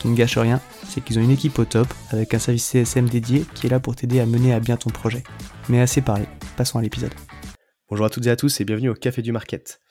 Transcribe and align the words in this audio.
Qui 0.00 0.08
ne 0.08 0.16
gâche 0.16 0.38
rien, 0.38 0.62
c'est 0.88 1.02
qu'ils 1.02 1.18
ont 1.18 1.22
une 1.22 1.30
équipe 1.30 1.58
au 1.58 1.66
top 1.66 1.86
avec 2.08 2.32
un 2.32 2.38
service 2.38 2.64
CSM 2.64 3.06
dédié 3.10 3.44
qui 3.54 3.66
est 3.66 3.70
là 3.70 3.80
pour 3.80 3.94
t'aider 3.94 4.18
à 4.18 4.24
mener 4.24 4.54
à 4.54 4.58
bien 4.58 4.78
ton 4.78 4.88
projet. 4.88 5.22
Mais 5.68 5.78
assez 5.78 6.00
parlé, 6.00 6.24
passons 6.56 6.78
à 6.78 6.82
l'épisode. 6.82 7.12
Bonjour 7.90 8.06
à 8.06 8.10
toutes 8.10 8.26
et 8.26 8.30
à 8.30 8.36
tous 8.36 8.62
et 8.62 8.64
bienvenue 8.64 8.88
au 8.88 8.94
Café 8.94 9.20
du 9.20 9.30
Market. 9.30 9.82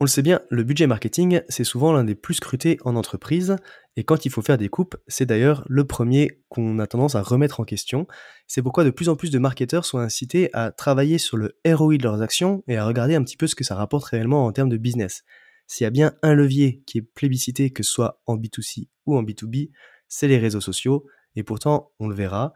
On 0.00 0.04
le 0.04 0.08
sait 0.08 0.22
bien, 0.22 0.40
le 0.48 0.64
budget 0.64 0.88
marketing, 0.88 1.42
c'est 1.48 1.62
souvent 1.62 1.92
l'un 1.92 2.02
des 2.02 2.16
plus 2.16 2.34
scrutés 2.34 2.78
en 2.84 2.96
entreprise, 2.96 3.56
et 3.96 4.02
quand 4.02 4.24
il 4.24 4.32
faut 4.32 4.42
faire 4.42 4.58
des 4.58 4.68
coupes, 4.70 4.96
c'est 5.06 5.26
d'ailleurs 5.26 5.62
le 5.68 5.84
premier 5.84 6.40
qu'on 6.48 6.80
a 6.80 6.86
tendance 6.88 7.14
à 7.14 7.22
remettre 7.22 7.60
en 7.60 7.64
question. 7.64 8.08
C'est 8.48 8.62
pourquoi 8.62 8.82
de 8.82 8.90
plus 8.90 9.10
en 9.10 9.14
plus 9.14 9.30
de 9.30 9.38
marketeurs 9.38 9.84
sont 9.84 9.98
incités 9.98 10.48
à 10.54 10.72
travailler 10.72 11.18
sur 11.18 11.36
le 11.36 11.56
ROI 11.64 11.98
de 11.98 12.02
leurs 12.02 12.22
actions 12.22 12.64
et 12.66 12.78
à 12.78 12.86
regarder 12.86 13.14
un 13.14 13.22
petit 13.22 13.36
peu 13.36 13.46
ce 13.46 13.54
que 13.54 13.62
ça 13.62 13.76
rapporte 13.76 14.06
réellement 14.06 14.46
en 14.46 14.52
termes 14.52 14.70
de 14.70 14.78
business. 14.78 15.22
S'il 15.70 15.84
y 15.84 15.86
a 15.86 15.90
bien 15.90 16.16
un 16.22 16.34
levier 16.34 16.82
qui 16.84 16.98
est 16.98 17.02
plébiscité, 17.02 17.70
que 17.70 17.84
ce 17.84 17.92
soit 17.92 18.20
en 18.26 18.36
B2C 18.36 18.88
ou 19.06 19.16
en 19.16 19.22
B2B, 19.22 19.70
c'est 20.08 20.26
les 20.26 20.36
réseaux 20.36 20.60
sociaux, 20.60 21.06
et 21.36 21.44
pourtant, 21.44 21.92
on 22.00 22.08
le 22.08 22.14
verra 22.16 22.52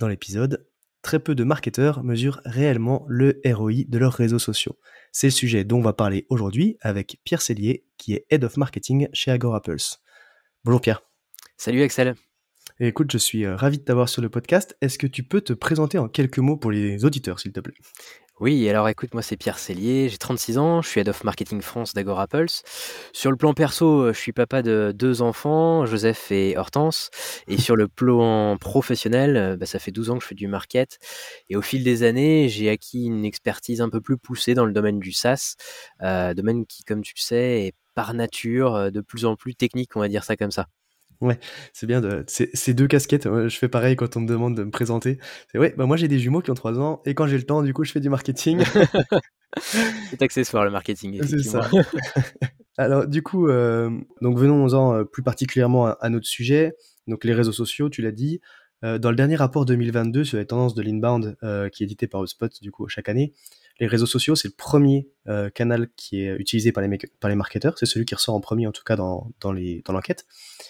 dans 0.00 0.08
l'épisode, 0.08 0.66
très 1.00 1.20
peu 1.20 1.36
de 1.36 1.44
marketeurs 1.44 2.02
mesurent 2.02 2.40
réellement 2.44 3.06
le 3.06 3.40
ROI 3.46 3.84
de 3.86 3.98
leurs 3.98 4.12
réseaux 4.12 4.40
sociaux. 4.40 4.76
C'est 5.12 5.28
le 5.28 5.32
sujet 5.32 5.62
dont 5.62 5.78
on 5.78 5.82
va 5.82 5.92
parler 5.92 6.26
aujourd'hui 6.30 6.76
avec 6.80 7.20
Pierre 7.22 7.42
Cellier, 7.42 7.86
qui 7.96 8.14
est 8.14 8.26
Head 8.28 8.42
of 8.42 8.56
Marketing 8.56 9.06
chez 9.12 9.30
Agora 9.30 9.62
Pulse. 9.62 10.00
Bonjour 10.64 10.80
Pierre. 10.80 11.04
Salut 11.58 11.82
Axel. 11.82 12.16
écoute, 12.80 13.12
je 13.12 13.18
suis 13.18 13.44
euh, 13.44 13.54
ravi 13.54 13.78
de 13.78 13.84
t'avoir 13.84 14.08
sur 14.08 14.20
le 14.20 14.30
podcast. 14.30 14.76
Est-ce 14.80 14.98
que 14.98 15.06
tu 15.06 15.22
peux 15.22 15.42
te 15.42 15.52
présenter 15.52 15.98
en 15.98 16.08
quelques 16.08 16.38
mots 16.38 16.56
pour 16.56 16.72
les 16.72 17.04
auditeurs, 17.04 17.38
s'il 17.38 17.52
te 17.52 17.60
plaît? 17.60 17.74
Oui, 18.40 18.68
alors 18.68 18.88
écoute, 18.88 19.14
moi 19.14 19.22
c'est 19.22 19.36
Pierre 19.36 19.58
Cellier, 19.58 20.08
j'ai 20.08 20.16
36 20.16 20.58
ans, 20.58 20.80
je 20.80 20.88
suis 20.88 21.00
Head 21.00 21.08
of 21.08 21.24
Marketing 21.24 21.60
France 21.60 21.92
d'Agora 21.92 22.28
Pulse. 22.28 22.62
Sur 23.12 23.32
le 23.32 23.36
plan 23.36 23.52
perso, 23.52 24.02
euh, 24.02 24.12
je 24.12 24.18
suis 24.18 24.32
papa 24.32 24.62
de 24.62 24.92
deux 24.94 25.22
enfants, 25.22 25.86
Joseph 25.86 26.30
et 26.30 26.56
Hortense. 26.56 27.10
Et 27.48 27.58
sur 27.58 27.74
le 27.74 27.88
plan 27.88 28.56
professionnel, 28.56 29.36
euh, 29.36 29.56
bah, 29.56 29.66
ça 29.66 29.80
fait 29.80 29.90
12 29.90 30.10
ans 30.10 30.18
que 30.18 30.22
je 30.22 30.28
fais 30.28 30.34
du 30.36 30.46
market. 30.46 30.98
Et 31.48 31.56
au 31.56 31.62
fil 31.62 31.82
des 31.82 32.04
années, 32.04 32.48
j'ai 32.48 32.70
acquis 32.70 33.06
une 33.06 33.24
expertise 33.24 33.80
un 33.80 33.88
peu 33.90 34.00
plus 34.00 34.18
poussée 34.18 34.54
dans 34.54 34.66
le 34.66 34.72
domaine 34.72 35.00
du 35.00 35.10
SaaS, 35.10 35.56
euh, 36.02 36.32
domaine 36.32 36.64
qui, 36.64 36.84
comme 36.84 37.02
tu 37.02 37.14
le 37.16 37.20
sais, 37.20 37.66
est 37.66 37.72
par 37.94 38.14
nature 38.14 38.92
de 38.92 39.00
plus 39.00 39.24
en 39.24 39.34
plus 39.34 39.56
technique, 39.56 39.96
on 39.96 40.00
va 40.00 40.08
dire 40.08 40.22
ça 40.22 40.36
comme 40.36 40.52
ça. 40.52 40.68
Ouais, 41.20 41.38
c'est 41.72 41.86
bien 41.86 42.00
de 42.00 42.24
ces 42.28 42.74
deux 42.74 42.86
casquettes. 42.86 43.24
je 43.24 43.56
fais 43.56 43.68
pareil 43.68 43.96
quand 43.96 44.16
on 44.16 44.20
me 44.20 44.28
demande 44.28 44.56
de 44.56 44.62
me 44.62 44.70
présenter. 44.70 45.18
C'est 45.50 45.58
ouais, 45.58 45.74
bah 45.76 45.84
moi 45.84 45.96
j'ai 45.96 46.06
des 46.06 46.20
jumeaux 46.20 46.42
qui 46.42 46.50
ont 46.52 46.54
3 46.54 46.78
ans 46.78 47.02
et 47.04 47.14
quand 47.14 47.26
j'ai 47.26 47.36
le 47.36 47.42
temps, 47.42 47.62
du 47.62 47.74
coup, 47.74 47.82
je 47.82 47.90
fais 47.90 48.00
du 48.00 48.08
marketing. 48.08 48.62
c'est 49.58 50.22
accessoire 50.22 50.64
le 50.64 50.70
marketing. 50.70 51.20
C'est 51.26 51.42
ça. 51.42 51.68
Alors 52.78 53.08
du 53.08 53.22
coup, 53.22 53.48
euh, 53.48 53.90
donc 54.22 54.38
venons-en 54.38 54.94
euh, 54.94 55.04
plus 55.04 55.24
particulièrement 55.24 55.86
à, 55.86 56.08
notre 56.08 56.26
sujet. 56.26 56.74
Donc 57.08 57.24
les 57.24 57.34
réseaux 57.34 57.52
sociaux, 57.52 57.90
tu 57.90 58.00
l'as 58.00 58.12
dit. 58.12 58.40
Euh, 58.84 58.98
dans 58.98 59.10
le 59.10 59.16
dernier 59.16 59.34
rapport 59.34 59.64
2022 59.64 60.22
sur 60.22 60.38
les 60.38 60.46
tendances 60.46 60.76
de 60.76 60.82
l'inbound 60.82 61.36
qui 61.72 61.82
est 61.82 61.86
édité 61.86 62.06
par 62.06 62.22
HubSpot 62.22 62.48
du 62.62 62.70
coup 62.70 62.86
chaque 62.86 63.08
année, 63.08 63.34
les 63.80 63.88
réseaux 63.88 64.06
sociaux 64.06 64.36
c'est 64.36 64.46
le 64.46 64.54
premier 64.56 65.08
canal 65.52 65.88
qui 65.96 66.20
est 66.20 66.36
utilisé 66.36 66.70
par 66.70 66.84
les, 66.84 66.98
par 67.18 67.28
les 67.28 67.34
marketeurs. 67.34 67.76
C'est 67.76 67.86
celui 67.86 68.06
qui 68.06 68.14
ressort 68.14 68.36
en 68.36 68.40
premier 68.40 68.68
en 68.68 68.72
tout 68.72 68.84
cas 68.84 68.94
dans, 68.94 69.32
dans 69.40 69.52
l'enquête. 69.52 70.26
Euh, 70.28 70.67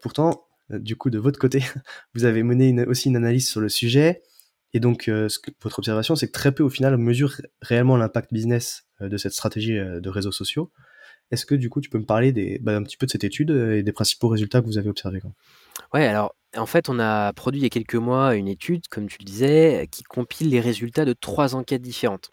pourtant, 0.00 0.46
euh, 0.72 0.78
du 0.78 0.96
coup, 0.96 1.10
de 1.10 1.18
votre 1.18 1.38
côté, 1.38 1.62
vous 2.14 2.24
avez 2.24 2.42
mené 2.42 2.84
aussi 2.86 3.08
une 3.08 3.16
analyse 3.16 3.48
sur 3.48 3.60
le 3.60 3.68
sujet. 3.68 4.22
Et 4.74 4.80
donc, 4.80 5.08
euh, 5.08 5.28
votre 5.62 5.78
observation, 5.78 6.14
c'est 6.14 6.26
que 6.26 6.32
très 6.32 6.52
peu, 6.52 6.62
au 6.62 6.70
final, 6.70 6.96
mesure 6.98 7.40
réellement 7.62 7.96
l'impact 7.96 8.32
business 8.32 8.84
de 9.00 9.16
cette 9.16 9.32
stratégie 9.32 9.76
de 9.76 10.08
réseaux 10.08 10.32
sociaux. 10.32 10.72
Est-ce 11.30 11.46
que, 11.46 11.54
du 11.54 11.70
coup, 11.70 11.80
tu 11.80 11.88
peux 11.88 11.98
me 11.98 12.04
parler 12.04 12.32
des, 12.32 12.58
bah, 12.58 12.76
un 12.76 12.82
petit 12.82 12.96
peu 12.96 13.06
de 13.06 13.10
cette 13.10 13.24
étude 13.24 13.50
et 13.50 13.82
des 13.82 13.92
principaux 13.92 14.28
résultats 14.28 14.60
que 14.60 14.66
vous 14.66 14.78
avez 14.78 14.88
observés 14.88 15.22
Ouais, 15.94 16.06
alors 16.06 16.34
en 16.56 16.66
fait, 16.66 16.88
on 16.88 16.98
a 16.98 17.32
produit 17.34 17.60
il 17.60 17.62
y 17.62 17.66
a 17.66 17.68
quelques 17.68 17.94
mois 17.94 18.34
une 18.34 18.48
étude, 18.48 18.88
comme 18.88 19.06
tu 19.06 19.18
le 19.20 19.24
disais, 19.24 19.86
qui 19.90 20.02
compile 20.02 20.48
les 20.48 20.60
résultats 20.60 21.04
de 21.04 21.12
trois 21.12 21.54
enquêtes 21.54 21.82
différentes. 21.82 22.30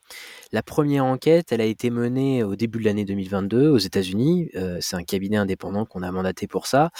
La 0.53 0.64
première 0.64 1.03
enquête, 1.03 1.52
elle 1.52 1.59
a 1.59 1.66
été 1.66 1.90
menée 1.90 2.42
au 2.44 2.56
début 2.56 2.80
de 2.80 2.86
l'année 2.86 3.04
2022 3.04 3.68
aux 3.70 3.78
États-Unis. 3.78 4.50
Euh, 4.56 4.78
c'est 4.80 4.96
un 4.96 5.04
cabinet 5.04 5.36
indépendant 5.38 5.86
qu'on 5.86 6.02
a 6.02 6.12
mandaté 6.12 6.48
pour 6.48 6.66
ça, 6.68 6.92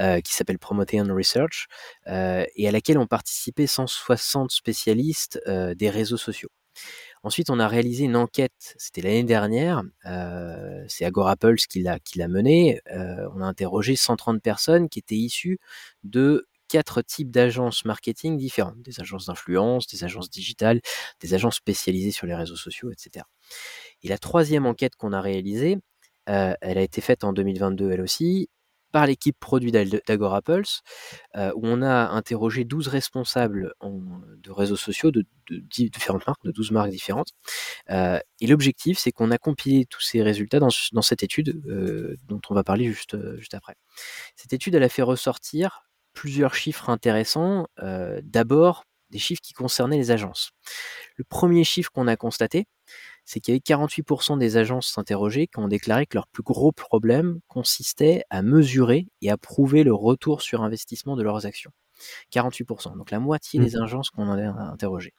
euh, 0.00 0.20
qui 0.20 0.34
s'appelle 0.34 0.58
Promotion 0.58 1.04
Research, 1.14 1.66
euh, 2.08 2.44
et 2.56 2.66
à 2.66 2.72
laquelle 2.72 2.98
ont 2.98 3.06
participé 3.06 3.66
160 3.68 4.50
spécialistes 4.50 5.40
des 5.46 5.90
réseaux 5.90 6.16
sociaux. 6.16 6.48
Ensuite, 7.22 7.50
on 7.50 7.58
a 7.60 7.68
réalisé 7.68 8.04
une 8.04 8.16
enquête, 8.16 8.74
c'était 8.76 9.00
l'année 9.02 9.24
dernière, 9.24 9.82
c'est 10.88 11.04
Agora 11.04 11.36
Pulse 11.36 11.66
qui 11.66 11.82
l'a 11.82 12.28
menée. 12.28 12.80
on 13.34 13.40
a 13.40 13.46
interrogé 13.46 13.96
130 13.96 14.42
personnes 14.42 14.88
qui 14.88 14.98
étaient 15.00 15.16
issues 15.16 15.58
de 16.04 16.46
quatre 16.68 17.02
types 17.02 17.30
d'agences 17.30 17.84
marketing 17.84 18.36
différentes, 18.36 18.80
des 18.82 19.00
agences 19.00 19.26
d'influence, 19.26 19.86
des 19.86 20.04
agences 20.04 20.30
digitales, 20.30 20.80
des 21.20 21.34
agences 21.34 21.56
spécialisées 21.56 22.10
sur 22.10 22.26
les 22.26 22.34
réseaux 22.34 22.56
sociaux, 22.56 22.90
etc. 22.90 23.24
Et 24.02 24.08
la 24.08 24.18
troisième 24.18 24.66
enquête 24.66 24.96
qu'on 24.96 25.12
a 25.12 25.20
réalisée, 25.20 25.78
euh, 26.28 26.54
elle 26.60 26.78
a 26.78 26.82
été 26.82 27.00
faite 27.00 27.24
en 27.24 27.32
2022 27.32 27.90
elle 27.90 28.00
aussi, 28.00 28.48
par 28.92 29.06
l'équipe 29.06 29.36
produit 29.38 29.72
d'Agora 29.72 30.40
Pulse, 30.40 30.80
euh, 31.36 31.52
où 31.54 31.60
on 31.64 31.82
a 31.82 32.08
interrogé 32.08 32.64
12 32.64 32.88
responsables 32.88 33.74
de 33.82 34.50
réseaux 34.50 34.76
sociaux 34.76 35.10
de, 35.10 35.26
différentes 35.50 36.26
marques, 36.26 36.44
de 36.44 36.50
12 36.50 36.70
marques 36.70 36.90
différentes. 36.90 37.32
Euh, 37.90 38.18
et 38.40 38.46
l'objectif, 38.46 38.98
c'est 38.98 39.12
qu'on 39.12 39.30
a 39.32 39.38
compilé 39.38 39.84
tous 39.84 40.00
ces 40.00 40.22
résultats 40.22 40.60
dans, 40.60 40.70
cette 41.02 41.22
étude 41.22 41.60
dont 42.26 42.40
on 42.48 42.54
va 42.54 42.64
parler 42.64 42.86
juste, 42.86 43.16
juste 43.38 43.54
après. 43.54 43.74
Cette 44.34 44.54
étude, 44.54 44.74
elle 44.74 44.84
a 44.84 44.88
fait 44.88 45.02
ressortir 45.02 45.85
plusieurs 46.16 46.54
chiffres 46.54 46.90
intéressants. 46.90 47.68
Euh, 47.82 48.20
d'abord, 48.24 48.84
des 49.10 49.18
chiffres 49.18 49.42
qui 49.42 49.52
concernaient 49.52 49.98
les 49.98 50.10
agences. 50.10 50.50
Le 51.14 51.22
premier 51.22 51.62
chiffre 51.62 51.92
qu'on 51.92 52.08
a 52.08 52.16
constaté, 52.16 52.66
c'est 53.24 53.38
qu'il 53.38 53.52
y 53.52 53.56
avait 53.56 53.84
48% 53.84 54.38
des 54.38 54.56
agences 54.56 54.98
interrogées 54.98 55.46
qui 55.46 55.58
ont 55.58 55.68
déclaré 55.68 56.06
que 56.06 56.16
leur 56.16 56.26
plus 56.26 56.42
gros 56.42 56.72
problème 56.72 57.40
consistait 57.48 58.24
à 58.30 58.42
mesurer 58.42 59.06
et 59.20 59.30
à 59.30 59.36
prouver 59.36 59.84
le 59.84 59.94
retour 59.94 60.42
sur 60.42 60.62
investissement 60.62 61.16
de 61.16 61.22
leurs 61.22 61.46
actions. 61.46 61.72
48%, 62.32 62.96
donc 62.96 63.10
la 63.10 63.20
moitié 63.20 63.58
des 63.58 63.76
mmh. 63.76 63.82
agences 63.82 64.10
qu'on 64.10 64.30
a 64.30 64.48
interrogées. 64.72 65.14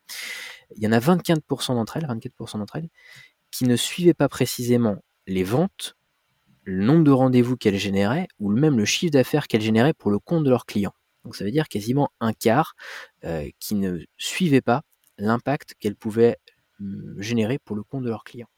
Il 0.76 0.84
y 0.84 0.88
en 0.88 0.92
a 0.92 1.00
24% 1.00 1.76
d'entre 1.76 1.98
elles, 1.98 2.06
24% 2.06 2.60
d'entre 2.60 2.78
elles, 2.78 2.90
qui 3.52 3.66
ne 3.66 3.76
suivaient 3.76 4.14
pas 4.14 4.30
précisément 4.30 4.98
les 5.26 5.44
ventes 5.44 5.97
le 6.68 6.84
nombre 6.84 7.06
de 7.06 7.12
rendez-vous 7.12 7.56
qu'elles 7.56 7.78
généraient 7.78 8.28
ou 8.40 8.52
même 8.52 8.78
le 8.78 8.84
chiffre 8.84 9.12
d'affaires 9.12 9.48
qu'elles 9.48 9.62
généraient 9.62 9.94
pour 9.94 10.12
le 10.12 10.20
compte 10.20 10.44
de 10.44 10.50
leurs 10.50 10.66
clients. 10.66 10.94
Donc 11.24 11.38
ça 11.38 11.46
veut 11.46 11.52
dire 11.52 11.70
quasiment 11.70 12.10
un 12.20 12.34
quart 12.34 12.74
euh, 13.24 13.50
qui 13.60 13.76
ne 13.76 14.00
suivait 14.18 14.62
pas 14.62 14.82
l'impact 15.18 15.76
qu'elles 15.80 15.96
pouvaient 15.96 16.36
mmh, 16.80 17.22
générés 17.22 17.58
pour 17.58 17.78
le 17.78 17.84
compte 17.84 18.04
de 18.04 18.10
leurs 18.10 18.26
clients. 18.26 18.50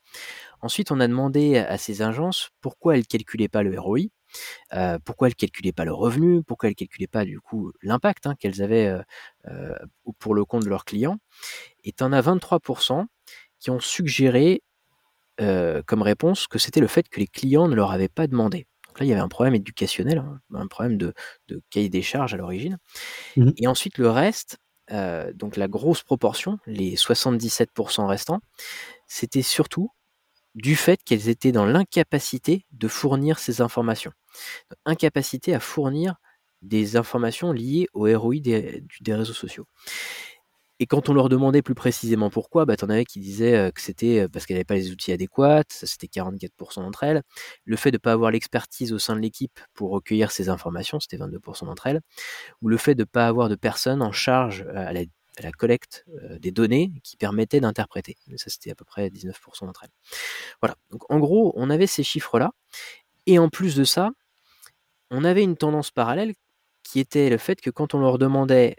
Ensuite, 0.62 0.92
on 0.92 1.00
a 1.00 1.08
demandé 1.08 1.58
à 1.58 1.78
ces 1.78 2.02
agences 2.02 2.50
pourquoi 2.62 2.98
elles 2.98 3.06
calculaient 3.06 3.48
pas 3.48 3.62
le 3.62 3.80
ROI, 3.80 4.00
euh, 4.74 4.98
pourquoi 5.06 5.28
elles 5.28 5.36
calculaient 5.36 5.72
pas 5.72 5.86
le 5.86 5.94
revenu, 5.94 6.42
pourquoi 6.42 6.70
elles 6.70 6.76
calculaient 6.76 7.06
pas 7.06 7.26
du 7.26 7.40
coup 7.40 7.72
l'impact 7.84 8.26
hein, 8.26 8.34
qu'elles 8.40 8.64
avaient 8.64 8.92
euh, 9.48 9.76
pour 10.18 10.34
le 10.34 10.46
compte 10.46 10.64
de 10.64 10.70
leurs 10.70 10.86
clients. 10.86 11.20
Et 11.84 11.94
en 12.02 12.12
as 12.12 12.22
23% 12.22 13.06
qui 13.60 13.70
ont 13.70 13.80
suggéré 13.80 14.64
comme 15.86 16.02
réponse 16.02 16.48
que 16.48 16.60
c'était 16.60 16.82
le 16.82 16.88
fait 16.88 17.08
que 17.10 17.20
les 17.20 17.28
clients 17.28 17.68
ne 17.68 17.76
leur 17.76 17.92
avaient 17.92 18.10
pas 18.10 18.28
demandé. 18.28 18.68
Donc 18.88 19.00
là, 19.00 19.06
il 19.06 19.10
y 19.10 19.12
avait 19.12 19.22
un 19.22 19.30
problème 19.30 19.56
éducationnel, 19.56 20.18
hein, 20.20 20.40
un 20.54 20.68
problème 20.68 20.98
de, 20.98 21.14
cahier 21.70 21.90
des 21.90 22.02
charges 22.02 22.34
à 22.34 22.38
l'origine. 22.38 22.78
Mmh 23.38 23.52
Et 23.58 23.68
ensuite, 23.68 23.98
le 23.98 24.10
reste, 24.10 24.58
donc 25.34 25.56
la 25.56 25.68
grosse 25.68 26.04
proportion, 26.04 26.60
les 26.66 26.96
77% 26.96 28.06
restants, 28.06 28.42
c'était 29.08 29.44
surtout 29.44 29.92
du 30.56 30.76
fait 30.76 31.04
qu'elles 31.04 31.30
étaient 31.30 31.52
dans 31.52 31.66
l'incapacité 31.66 32.66
de 32.72 32.88
fournir 32.88 33.40
ces 33.40 33.62
informations. 33.62 34.12
Incapacité 34.86 35.54
à 35.54 35.60
fournir 35.60 36.16
des 36.62 36.98
informations 36.98 37.52
liées 37.52 37.88
au 37.94 38.06
ROI 38.06 38.40
des, 38.40 38.84
réseaux 39.08 39.34
sociaux. 39.34 39.66
Et 40.80 40.86
quand 40.86 41.10
on 41.10 41.14
leur 41.14 41.28
demandait 41.28 41.62
plus 41.62 41.76
précisément 41.76 42.30
pourquoi, 42.30 42.66
bah, 42.66 42.76
en 42.82 42.90
avais 42.90 43.04
qui 43.04 43.20
disaient 43.20 43.72
que 43.76 43.82
c'était 43.82 44.28
parce 44.30 44.46
qu'elles 44.46 44.56
n'avaient 44.56 44.64
pas 44.64 44.76
les 44.76 44.92
outils 44.92 45.12
adéquats, 45.12 45.64
ça 45.70 45.86
c'était 45.86 46.08
44% 46.08 46.76
d'entre 46.82 47.04
elles. 47.04 47.22
Le 47.66 47.76
fait 47.76 47.92
de 47.92 47.96
ne 47.96 48.00
pas 48.00 48.14
avoir 48.14 48.32
l'expertise 48.32 48.94
au 48.94 49.00
sein 49.00 49.16
de 49.16 49.22
l'équipe 49.22 49.60
pour 49.74 49.92
recueillir 49.92 50.32
ces 50.32 50.48
informations, 50.48 51.00
c'était 51.00 51.18
22% 51.18 51.66
d'entre 51.66 51.88
elles. 51.88 52.02
Ou 52.62 52.70
le 52.70 52.78
fait 52.78 52.96
de 52.96 53.02
ne 53.02 53.06
pas 53.06 53.28
avoir 53.28 53.50
de 53.50 53.56
personnes 53.56 54.02
en 54.02 54.14
charge 54.14 54.66
à 54.74 54.94
la 54.94 55.52
collecte 55.52 56.06
des 56.40 56.52
données 56.52 56.94
qui 57.04 57.18
permettaient 57.18 57.60
d'interpréter. 57.60 58.16
Ça, 58.38 58.50
c'était 58.50 58.72
à 58.72 58.76
peu 58.76 58.86
près 58.86 59.10
19% 59.10 59.66
d'entre 59.66 59.84
elles. 59.84 59.92
Voilà. 60.62 60.76
Donc, 60.92 61.10
en 61.12 61.20
gros, 61.20 61.54
on 61.56 61.70
avait 61.70 61.88
ces 61.88 62.04
chiffres-là. 62.04 62.52
Et 63.26 63.38
en 63.38 63.50
plus 63.50 63.76
de 63.76 63.84
ça, 63.84 64.12
on 65.12 65.24
avait 65.26 65.44
une 65.44 65.58
tendance 65.58 65.92
parallèle 65.92 66.34
qui 66.84 67.00
était 67.00 67.30
le 67.30 67.38
fait 67.38 67.62
que 67.62 67.70
quand 67.70 67.94
on 67.94 68.00
leur 68.00 68.18
demandait 68.18 68.78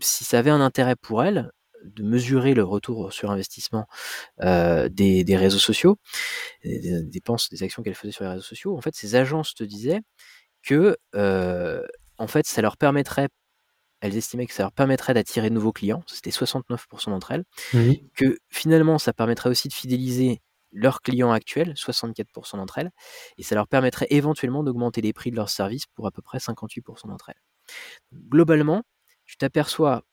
si 0.00 0.24
ça 0.24 0.38
avait 0.38 0.50
un 0.50 0.60
intérêt 0.60 0.96
pour 0.96 1.22
elles 1.22 1.50
de 1.84 2.02
mesurer 2.02 2.54
le 2.54 2.64
retour 2.64 3.12
sur 3.12 3.30
investissement 3.30 3.86
euh, 4.42 4.88
des, 4.88 5.24
réseaux 5.36 5.58
sociaux, 5.58 5.96
des, 6.64 7.02
dépenses, 7.02 7.50
des 7.50 7.62
actions 7.62 7.82
qu'elles 7.82 7.94
faisaient 7.94 8.12
sur 8.12 8.24
les 8.24 8.30
réseaux 8.30 8.42
sociaux, 8.42 8.76
en 8.76 8.80
fait, 8.80 8.94
ces 8.94 9.16
agences 9.16 9.54
te 9.54 9.64
disaient 9.64 10.00
que 10.62 10.96
en 12.16 12.26
fait, 12.26 12.46
ça 12.46 12.62
leur 12.62 12.76
permettrait 12.76 13.28
elles 14.04 14.16
estimaient 14.16 14.46
que 14.46 14.52
ça 14.52 14.64
leur 14.64 14.72
permettrait 14.72 15.14
d'attirer 15.14 15.48
de 15.48 15.54
nouveaux 15.54 15.72
clients, 15.72 16.02
c'était 16.06 16.28
69% 16.28 17.06
d'entre 17.06 17.32
elles, 17.32 17.44
que 18.14 18.36
finalement 18.50 18.98
ça 18.98 19.14
permettrait 19.14 19.48
aussi 19.48 19.68
de 19.68 19.72
fidéliser 19.72 20.42
leurs 20.72 21.00
clients 21.00 21.32
actuels, 21.32 21.72
64% 21.72 22.56
d'entre 22.58 22.76
elles, 22.78 22.90
et 23.38 23.42
ça 23.42 23.54
leur 23.54 23.66
permettrait 23.66 24.06
éventuellement 24.10 24.62
d'augmenter 24.62 25.00
les 25.00 25.14
prix 25.14 25.30
de 25.30 25.36
leurs 25.36 25.48
services 25.48 25.86
pour 25.94 26.06
à 26.06 26.10
peu 26.10 26.20
près 26.20 26.36
58% 26.36 27.08
d'entre 27.08 27.30
elles. 27.30 27.40
Globalement, 28.28 28.82
tu 29.24 29.36
t'aperçois, 29.36 30.04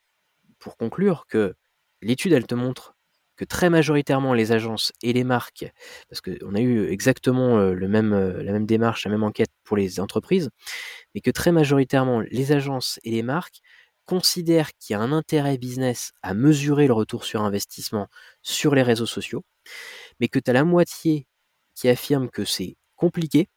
pour 0.59 0.77
conclure, 0.77 1.25
que 1.27 1.55
l'étude, 2.01 2.33
elle 2.33 2.47
te 2.47 2.55
montre 2.55 2.95
que 3.41 3.45
très 3.45 3.71
majoritairement 3.71 4.35
les 4.35 4.51
agences 4.51 4.91
et 5.01 5.13
les 5.13 5.23
marques, 5.23 5.65
parce 6.09 6.21
qu'on 6.21 6.53
a 6.53 6.59
eu 6.59 6.87
exactement 6.89 7.57
euh, 7.57 7.73
euh, 7.73 8.43
la 8.43 8.51
même 8.51 8.65
démarche, 8.67 9.05
la 9.05 9.11
même 9.11 9.23
enquête 9.23 9.49
pour 9.63 9.77
les 9.77 9.99
entreprises, 9.99 10.51
mais 11.15 11.21
que 11.21 11.31
très 11.31 11.51
majoritairement 11.51 12.19
les 12.19 12.51
agences 12.51 12.99
et 13.03 13.09
les 13.09 13.23
marques 13.23 13.61
considère 14.05 14.71
qu'il 14.73 14.93
y 14.93 14.97
a 14.97 14.99
un 14.99 15.11
intérêt 15.11 15.57
business 15.57 16.11
à 16.21 16.33
mesurer 16.33 16.85
le 16.85 16.93
retour 16.93 17.23
sur 17.23 17.41
investissement 17.41 18.07
sur 18.43 18.75
les 18.75 18.83
réseaux 18.83 19.07
sociaux, 19.07 19.43
mais 20.19 20.27
que 20.27 20.37
tu 20.37 20.51
as 20.51 20.53
la 20.53 20.63
moitié 20.63 21.25
qui 21.73 21.89
affirme 21.89 22.29
que 22.29 22.45
c'est 22.45 22.75
compliqué 22.95 23.49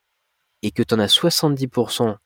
et 0.62 0.70
que 0.70 0.82
tu 0.82 0.94
en 0.94 0.98
as 0.98 1.14
70% 1.14 2.16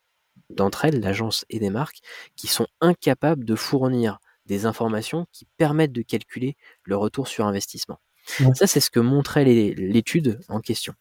d'entre 0.50 0.84
elles, 0.84 1.00
l'agence 1.00 1.44
et 1.50 1.58
des 1.58 1.70
marques, 1.70 2.00
qui 2.36 2.46
sont 2.46 2.66
incapables 2.80 3.44
de 3.44 3.54
fournir 3.54 4.18
des 4.46 4.66
informations 4.66 5.26
qui 5.32 5.46
permettent 5.56 5.92
de 5.92 6.02
calculer 6.02 6.56
le 6.84 6.96
retour 6.96 7.28
sur 7.28 7.46
investissement. 7.46 8.00
Ça, 8.54 8.66
c'est 8.66 8.80
ce 8.80 8.90
que 8.90 9.00
montrait 9.00 9.44
l'étude 9.44 10.40
en 10.48 10.60
question. 10.60 10.94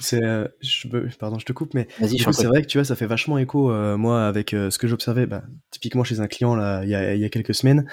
C'est, 0.00 0.24
euh, 0.24 0.48
je 0.60 0.88
pardon, 1.18 1.38
je 1.38 1.44
te 1.44 1.52
coupe, 1.52 1.72
mais 1.74 1.86
c'est 2.00 2.46
vrai 2.46 2.62
que 2.62 2.66
tu 2.66 2.78
vois, 2.78 2.84
ça 2.84 2.96
fait 2.96 3.06
vachement 3.06 3.38
écho, 3.38 3.70
euh, 3.70 3.96
moi, 3.96 4.26
avec 4.26 4.52
euh, 4.52 4.70
ce 4.70 4.78
que 4.78 4.88
j'observais, 4.88 5.26
bah, 5.26 5.44
typiquement 5.70 6.02
chez 6.02 6.20
un 6.20 6.26
client 6.26 6.56
là, 6.56 6.82
il 6.82 6.88
y 6.88 6.94
a, 6.94 7.14
il 7.14 7.20
y 7.20 7.24
a 7.24 7.28
quelques 7.28 7.54
semaines, 7.54 7.86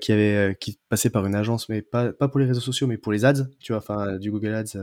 qui 0.00 0.12
avait, 0.12 0.56
qui 0.58 0.78
passait 0.88 1.10
par 1.10 1.26
une 1.26 1.34
agence, 1.34 1.68
mais 1.68 1.82
pas, 1.82 2.12
pas 2.12 2.28
pour 2.28 2.40
les 2.40 2.46
réseaux 2.46 2.60
sociaux, 2.60 2.86
mais 2.86 2.96
pour 2.96 3.12
les 3.12 3.24
ads, 3.24 3.46
tu 3.60 3.72
vois, 3.72 3.78
enfin 3.78 4.16
du 4.16 4.30
Google 4.30 4.54
Ads, 4.54 4.78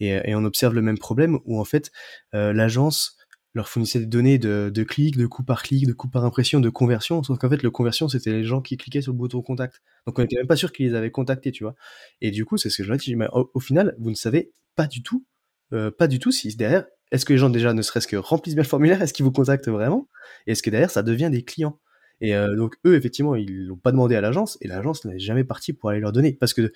et, 0.00 0.08
et, 0.08 0.34
on 0.34 0.44
observe 0.44 0.74
le 0.74 0.82
même 0.82 0.98
problème 0.98 1.38
où 1.44 1.60
en 1.60 1.64
fait, 1.64 1.92
l'agence 2.32 3.16
leur 3.54 3.68
fournissait 3.68 4.00
des 4.00 4.06
données 4.06 4.38
de, 4.38 4.70
de 4.72 4.82
clics, 4.82 5.16
de 5.16 5.26
coûts 5.26 5.44
par 5.44 5.62
clic, 5.62 5.86
de 5.86 5.92
coûts 5.92 6.08
par 6.08 6.24
impression, 6.24 6.60
de 6.60 6.70
conversion, 6.70 7.22
sauf 7.22 7.38
qu'en 7.38 7.50
fait, 7.50 7.62
le 7.62 7.70
conversion, 7.70 8.08
c'était 8.08 8.32
les 8.32 8.44
gens 8.44 8.62
qui 8.62 8.76
cliquaient 8.76 9.02
sur 9.02 9.12
le 9.12 9.18
bouton 9.18 9.42
contact. 9.42 9.82
Donc 10.06 10.18
on 10.18 10.22
était 10.22 10.36
même 10.36 10.46
pas 10.46 10.56
sûr 10.56 10.72
qu'ils 10.72 10.86
les 10.86 10.94
avaient 10.94 11.10
contactés, 11.10 11.52
tu 11.52 11.64
vois. 11.64 11.74
Et 12.20 12.30
du 12.30 12.44
coup, 12.44 12.56
c'est 12.56 12.70
ce 12.70 12.78
que 12.78 12.84
je 12.84 12.94
dit, 12.94 13.16
mais 13.16 13.28
au 13.32 13.60
final, 13.60 13.94
vous 13.98 14.10
ne 14.10 14.14
savez 14.14 14.52
pas 14.74 14.86
du 14.86 15.02
tout 15.02 15.24
euh, 15.72 15.90
pas 15.90 16.06
du 16.06 16.18
tout 16.18 16.32
si 16.32 16.54
derrière, 16.56 16.84
est-ce 17.12 17.24
que 17.24 17.32
les 17.32 17.38
gens 17.38 17.50
déjà 17.50 17.72
ne 17.72 17.82
serait-ce 17.82 18.06
que 18.06 18.16
remplissent 18.16 18.54
bien 18.54 18.62
le 18.62 18.68
formulaire, 18.68 19.00
est-ce 19.02 19.12
qu'ils 19.12 19.24
vous 19.24 19.32
contactent 19.32 19.68
vraiment? 19.68 20.08
Et 20.46 20.52
est-ce 20.52 20.62
que 20.62 20.70
derrière 20.70 20.90
ça 20.90 21.02
devient 21.02 21.30
des 21.30 21.44
clients? 21.44 21.80
Et 22.20 22.36
euh, 22.36 22.54
donc 22.56 22.76
eux, 22.86 22.94
effectivement, 22.94 23.34
ils 23.34 23.66
l'ont 23.66 23.76
pas 23.76 23.90
demandé 23.90 24.14
à 24.14 24.20
l'agence 24.20 24.58
et 24.60 24.68
l'agence 24.68 25.04
n'est 25.04 25.18
jamais 25.18 25.44
partie 25.44 25.72
pour 25.72 25.90
aller 25.90 26.00
leur 26.00 26.12
donner. 26.12 26.34
Parce 26.34 26.52
que 26.54 26.72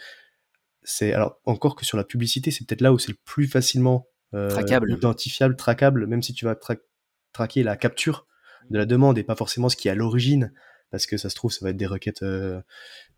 c'est 0.83 1.13
alors 1.13 1.41
encore 1.45 1.77
que 1.77 1.85
sur 1.85 1.99
la 1.99 2.05
publicité, 2.05 2.51
c'est 2.51 2.67
peut-être 2.67 2.81
là 2.81 2.93
où 2.93 2.99
c'est 2.99 3.13
le 3.13 3.19
plus 3.25 3.47
facilement 3.47 4.07
euh, 4.37 4.87
identifiable, 4.89 5.57
traquable, 5.57 6.07
même 6.07 6.23
si 6.23 6.33
tu 6.35 6.45
vas 6.45 6.57
traquer 7.33 7.63
la 7.63 7.77
capture 7.77 8.27
de 8.71 8.79
la 8.79 8.87
demande 8.87 9.19
et 9.19 9.23
pas 9.23 9.37
forcément 9.37 9.69
ce 9.69 9.77
qui 9.77 9.89
est 9.89 9.91
à 9.91 9.95
l'origine 9.95 10.53
parce 10.91 11.07
que 11.07 11.17
ça 11.17 11.29
se 11.29 11.35
trouve 11.35 11.53
ça 11.53 11.65
va 11.65 11.71
être 11.71 11.77
des 11.77 11.87
requêtes 11.87 12.23
euh, 12.23 12.61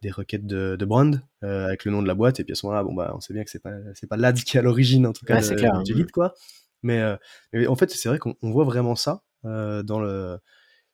des 0.03 0.11
requêtes 0.11 0.47
de, 0.47 0.77
de 0.77 0.85
brand 0.85 1.23
euh, 1.45 1.67
avec 1.67 1.85
le 1.85 1.93
nom 1.93 2.03
de 2.03 2.09
la 2.09 2.15
boîte 2.15 2.41
et 2.41 2.45
puis 2.45 2.53
à 2.53 2.55
ce 2.55 2.67
moment-là 2.67 2.85
bon 2.85 2.95
bah 2.95 3.13
on 3.15 3.21
sait 3.21 3.35
bien 3.35 3.45
que 3.45 3.51
c'est 3.51 3.63
pas 3.63 3.75
c'est 3.95 4.07
pas 4.07 4.17
l'ads 4.17 4.33
qui 4.33 4.57
est 4.57 4.61
à 4.61 4.63
l'origine 4.63 5.07
en 5.07 5.13
tout 5.13 5.25
cas 5.25 5.41
clair, 5.41 5.83
du 5.83 5.95
lead 5.95 6.11
quoi. 6.11 6.35
Mais, 6.83 7.01
euh, 7.01 7.17
mais, 7.53 7.67
en 7.67 7.77
fait 7.77 7.91
c'est 7.91 8.09
vrai 8.09 8.19
qu'on 8.19 8.37
voit 8.43 8.65
vraiment 8.65 8.95
ça 8.95 9.23
dans 9.45 10.01
le 10.01 10.39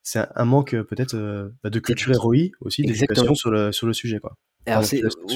c'est 0.03 0.27
un, 0.35 0.45
manque 0.45 0.77
peut-être 0.83 1.17
bah, 1.63 1.71
de 1.71 1.79
culture 1.79 2.15
ROI 2.21 2.51
aussi 2.61 2.83
d'éducation 2.83 3.35
sur 3.35 3.51
le 3.51 3.73
sur 3.73 3.87
le 3.87 3.93
sujet 3.93 4.19
quoi 4.19 4.37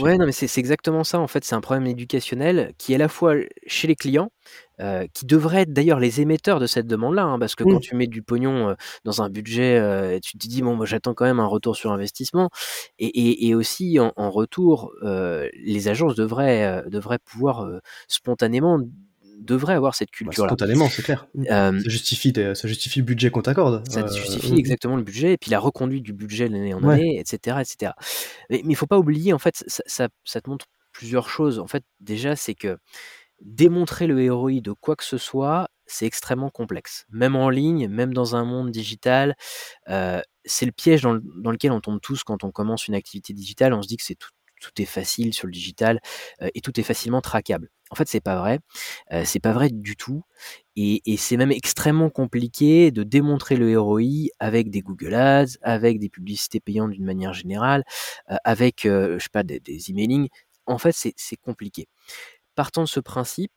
ouais, 0.00 0.16
non, 0.16 0.26
mais 0.26 0.32
c'est 0.32 0.58
exactement 0.58 1.04
ça. 1.04 1.18
En 1.20 1.26
fait, 1.26 1.44
c'est 1.44 1.54
un 1.54 1.60
problème 1.60 1.86
éducationnel 1.86 2.72
qui 2.78 2.92
est 2.92 2.94
à 2.94 2.98
la 2.98 3.08
fois 3.08 3.34
chez 3.66 3.86
les 3.86 3.94
clients, 3.94 4.30
euh, 4.80 5.06
qui 5.12 5.26
devraient 5.26 5.62
être 5.62 5.72
d'ailleurs 5.72 6.00
les 6.00 6.20
émetteurs 6.20 6.60
de 6.60 6.66
cette 6.66 6.86
demande-là, 6.86 7.24
hein, 7.24 7.38
parce 7.38 7.54
que 7.54 7.64
quand 7.64 7.80
tu 7.80 7.94
mets 7.94 8.06
du 8.06 8.22
pognon 8.22 8.70
euh, 8.70 8.74
dans 9.04 9.20
un 9.20 9.28
budget, 9.28 9.78
euh, 9.78 10.18
tu 10.22 10.38
te 10.38 10.46
dis 10.46 10.62
bon, 10.62 10.76
moi 10.76 10.86
j'attends 10.86 11.14
quand 11.14 11.26
même 11.26 11.40
un 11.40 11.46
retour 11.46 11.76
sur 11.76 11.92
investissement, 11.92 12.48
et, 12.98 13.06
et, 13.06 13.48
et 13.48 13.54
aussi 13.54 13.98
en, 14.00 14.12
en 14.16 14.30
retour, 14.30 14.92
les 15.02 15.88
agences 15.88 16.14
devraient 16.14 16.82
devraient 16.88 17.18
pouvoir 17.18 17.68
spontanément 18.08 18.78
devrait 19.38 19.74
avoir 19.74 19.94
cette 19.94 20.08
bah, 20.10 20.18
culture-là. 20.18 20.48
spontanément, 20.48 20.88
c'est 20.88 21.02
clair. 21.02 21.26
ça, 21.46 21.72
justifie, 21.86 22.32
ça 22.32 22.68
justifie 22.68 23.00
le 23.00 23.04
budget 23.04 23.30
qu'on 23.30 23.42
t'accorde. 23.42 23.88
Ça 23.88 24.06
justifie 24.06 24.52
mm. 24.52 24.58
exactement 24.58 24.96
le 24.96 25.02
budget, 25.02 25.32
et 25.32 25.36
puis 25.38 25.50
la 25.50 25.58
reconduite 25.60 26.02
du 26.02 26.12
budget 26.12 26.48
l'année 26.48 26.74
en 26.74 26.86
année, 26.88 27.18
etc. 27.18 27.58
etc. 27.60 27.92
Mais 28.50 28.60
il 28.60 28.68
ne 28.68 28.74
faut 28.74 28.86
pas 28.86 28.98
oublier, 28.98 29.32
en 29.32 29.38
fait, 29.38 29.64
ça, 29.66 29.82
ça, 29.86 30.08
ça, 30.24 30.40
te 30.40 30.50
montre 30.50 30.66
plusieurs 30.92 31.28
choses. 31.28 31.58
En 31.58 31.66
fait, 31.66 31.84
déjà, 32.00 32.36
c'est 32.36 32.54
que 32.54 32.78
démontrer 33.40 34.06
le 34.06 34.32
ROI 34.32 34.60
de 34.60 34.72
quoi 34.72 34.96
que 34.96 35.04
ce 35.04 35.18
soit, 35.18 35.68
c'est 35.86 36.06
extrêmement 36.06 36.50
complexe. 36.50 37.06
Même 37.10 37.36
en 37.36 37.50
ligne, 37.50 37.88
même 37.88 38.12
dans 38.12 38.36
un 38.36 38.44
monde 38.44 38.70
digital, 38.70 39.36
euh, 39.88 40.20
c'est 40.44 40.66
le 40.66 40.72
piège 40.72 41.02
dans, 41.02 41.18
dans, 41.36 41.52
lequel 41.52 41.72
on 41.72 41.80
tombe 41.80 42.00
tous 42.00 42.24
quand 42.24 42.44
on 42.44 42.50
commence 42.50 42.88
une 42.88 42.94
activité 42.94 43.32
digitale. 43.32 43.72
On 43.72 43.82
se 43.82 43.88
dit 43.88 43.96
que 43.96 44.02
c'est 44.02 44.16
tout, 44.16 44.30
tout 44.60 44.82
est 44.82 44.86
facile 44.86 45.32
sur 45.34 45.46
le 45.46 45.52
digital 45.52 46.00
euh, 46.42 46.48
et 46.54 46.60
tout 46.60 46.78
est 46.78 46.84
facilement 46.84 47.20
traquable. 47.20 47.70
En 47.90 47.94
fait, 47.94 48.08
c'est 48.08 48.20
pas 48.20 48.36
vrai. 48.36 48.60
Euh, 49.12 49.22
c'est 49.24 49.40
pas 49.40 49.52
vrai 49.52 49.70
du 49.70 49.96
tout. 49.96 50.22
Et, 50.76 51.02
c'est 51.16 51.36
même 51.36 51.50
extrêmement 51.52 52.10
compliqué 52.10 52.90
de 52.92 53.02
démontrer 53.02 53.56
le 53.56 53.78
ROI 53.78 54.28
avec 54.38 54.70
des 54.70 54.80
Google 54.80 55.14
Ads, 55.14 55.58
avec 55.62 55.98
des 55.98 56.08
publicités 56.08 56.60
payantes 56.60 56.92
d'une 56.92 57.04
manière 57.04 57.32
générale, 57.32 57.82
avec, 58.44 58.86
des, 58.86 59.60
des 59.60 59.90
emailing. 59.90 60.28
En 60.66 60.78
fait, 60.78 60.94
c'est 60.94 61.36
compliqué. 61.36 61.88
Partant 62.54 62.82
de 62.84 62.88
ce 62.88 63.00
principe, 63.00 63.50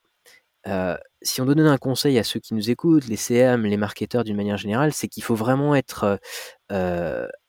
si 1.21 1.41
on 1.41 1.45
donne 1.45 1.59
un 1.59 1.77
conseil 1.77 2.17
à 2.17 2.23
ceux 2.23 2.39
qui 2.39 2.55
nous 2.55 2.71
écoutent, 2.71 3.07
les 3.07 3.17
CM, 3.17 3.65
les 3.65 3.77
marketeurs 3.77 4.23
d'une 4.23 4.37
manière 4.37 4.57
générale, 4.57 4.91
c'est 4.91 5.07
qu'il 5.07 5.23
faut 5.23 5.35
vraiment 5.35 5.75
être 5.75 6.19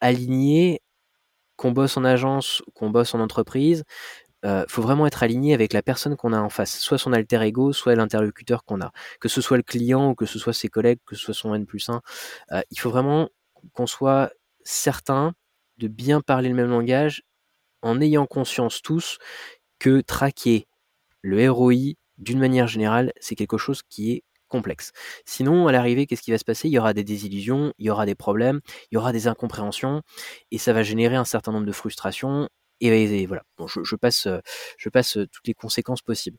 aligné 0.00 0.82
qu'on 1.56 1.72
bosse 1.72 1.96
en 1.96 2.04
agence, 2.04 2.62
qu'on 2.74 2.90
bosse 2.90 3.14
en 3.14 3.20
entreprise, 3.20 3.84
euh, 4.44 4.64
faut 4.68 4.82
vraiment 4.82 5.06
être 5.06 5.22
aligné 5.22 5.54
avec 5.54 5.72
la 5.72 5.82
personne 5.82 6.16
qu'on 6.16 6.32
a 6.32 6.40
en 6.40 6.48
face, 6.48 6.78
soit 6.78 6.98
son 6.98 7.12
alter 7.12 7.42
ego, 7.42 7.72
soit 7.72 7.94
l'interlocuteur 7.94 8.64
qu'on 8.64 8.80
a, 8.80 8.92
que 9.20 9.28
ce 9.28 9.40
soit 9.40 9.56
le 9.56 9.62
client 9.62 10.10
ou 10.10 10.14
que 10.14 10.26
ce 10.26 10.38
soit 10.38 10.52
ses 10.52 10.68
collègues, 10.68 10.98
que 11.06 11.14
ce 11.16 11.22
soit 11.22 11.34
son 11.34 11.54
N 11.54 11.66
plus 11.66 11.88
1. 11.88 12.00
Euh, 12.52 12.60
il 12.70 12.78
faut 12.80 12.90
vraiment 12.90 13.28
qu'on 13.72 13.86
soit 13.86 14.30
certain 14.64 15.34
de 15.78 15.88
bien 15.88 16.20
parler 16.20 16.48
le 16.48 16.54
même 16.54 16.70
langage 16.70 17.22
en 17.82 18.00
ayant 18.00 18.26
conscience 18.26 18.82
tous 18.82 19.18
que 19.78 20.00
traquer 20.00 20.66
le 21.22 21.50
ROI, 21.50 21.94
d'une 22.18 22.38
manière 22.38 22.68
générale, 22.68 23.12
c'est 23.20 23.34
quelque 23.34 23.58
chose 23.58 23.82
qui 23.88 24.12
est 24.12 24.24
complexe. 24.48 24.92
Sinon, 25.24 25.66
à 25.66 25.72
l'arrivée, 25.72 26.06
qu'est-ce 26.06 26.22
qui 26.22 26.30
va 26.30 26.38
se 26.38 26.44
passer? 26.44 26.68
Il 26.68 26.72
y 26.72 26.78
aura 26.78 26.92
des 26.94 27.04
désillusions, 27.04 27.72
il 27.78 27.86
y 27.86 27.90
aura 27.90 28.06
des 28.06 28.14
problèmes, 28.14 28.60
il 28.90 28.96
y 28.96 28.98
aura 28.98 29.12
des 29.12 29.26
incompréhensions, 29.26 30.02
et 30.50 30.58
ça 30.58 30.72
va 30.72 30.82
générer 30.82 31.16
un 31.16 31.24
certain 31.24 31.52
nombre 31.52 31.66
de 31.66 31.72
frustrations. 31.72 32.48
Et, 32.84 33.26
voilà, 33.26 33.42
bon, 33.56 33.66
je, 33.66 33.96
passe, 33.96 34.26
je 34.78 34.88
passe 34.88 35.12
toutes 35.30 35.46
les 35.46 35.54
conséquences 35.54 36.02
possibles. 36.02 36.38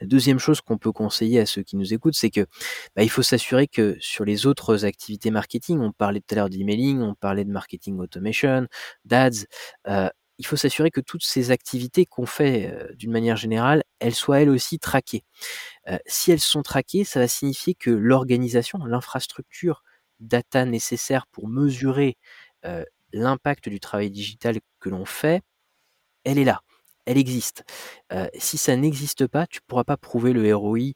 La 0.00 0.06
deuxième 0.06 0.38
chose 0.38 0.60
qu'on 0.60 0.78
peut 0.78 0.92
conseiller 0.92 1.40
à 1.40 1.46
ceux 1.46 1.62
qui 1.62 1.76
nous 1.76 1.94
écoutent, 1.94 2.14
c'est 2.14 2.30
que 2.30 2.46
bah, 2.94 3.02
il 3.02 3.10
faut 3.10 3.22
s'assurer 3.22 3.66
que 3.68 3.96
sur 4.00 4.24
les 4.24 4.46
autres 4.46 4.84
activités 4.84 5.30
marketing, 5.30 5.80
on 5.80 5.92
parlait 5.92 6.20
tout 6.20 6.34
à 6.34 6.36
l'heure 6.36 6.50
d'emailing, 6.50 7.00
on 7.00 7.14
parlait 7.14 7.44
de 7.44 7.50
marketing 7.50 7.98
automation, 7.98 8.66
d'ads, 9.04 9.46
euh, 9.88 10.08
il 10.38 10.46
faut 10.46 10.56
s'assurer 10.56 10.90
que 10.90 11.00
toutes 11.00 11.24
ces 11.24 11.50
activités 11.50 12.06
qu'on 12.06 12.26
fait 12.26 12.72
euh, 12.72 12.94
d'une 12.94 13.10
manière 13.10 13.36
générale, 13.36 13.82
elles 13.98 14.14
soient 14.14 14.40
elles 14.40 14.50
aussi 14.50 14.78
traquées. 14.78 15.24
Euh, 15.88 15.98
si 16.06 16.30
elles 16.32 16.40
sont 16.40 16.62
traquées, 16.62 17.04
ça 17.04 17.20
va 17.20 17.28
signifier 17.28 17.74
que 17.74 17.90
l'organisation, 17.90 18.78
l'infrastructure 18.84 19.82
data 20.20 20.64
nécessaire 20.64 21.26
pour 21.28 21.48
mesurer 21.48 22.16
euh, 22.64 22.84
l'impact 23.12 23.68
du 23.68 23.80
travail 23.80 24.10
digital 24.10 24.58
que 24.80 24.88
l'on 24.88 25.04
fait, 25.04 25.42
elle 26.24 26.38
est 26.38 26.44
là 26.44 26.62
elle 27.08 27.16
existe. 27.16 27.64
si 28.38 28.58
ça 28.58 28.76
n'existe 28.76 29.26
pas, 29.26 29.46
tu 29.46 29.60
ne 29.60 29.66
pourras 29.66 29.84
pas 29.84 29.96
prouver 29.96 30.34
le 30.34 30.54
ROI 30.54 30.92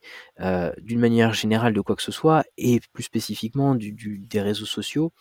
d'une 0.78 1.00
manière 1.00 1.32
générale 1.32 1.72
de 1.72 1.80
quoi 1.80 1.96
que 1.96 2.02
ce 2.02 2.12
soit, 2.12 2.44
et 2.58 2.80
plus 2.92 3.04
spécifiquement 3.04 3.74
des 3.74 4.40
réseaux 4.42 4.66
sociaux. 4.66 5.12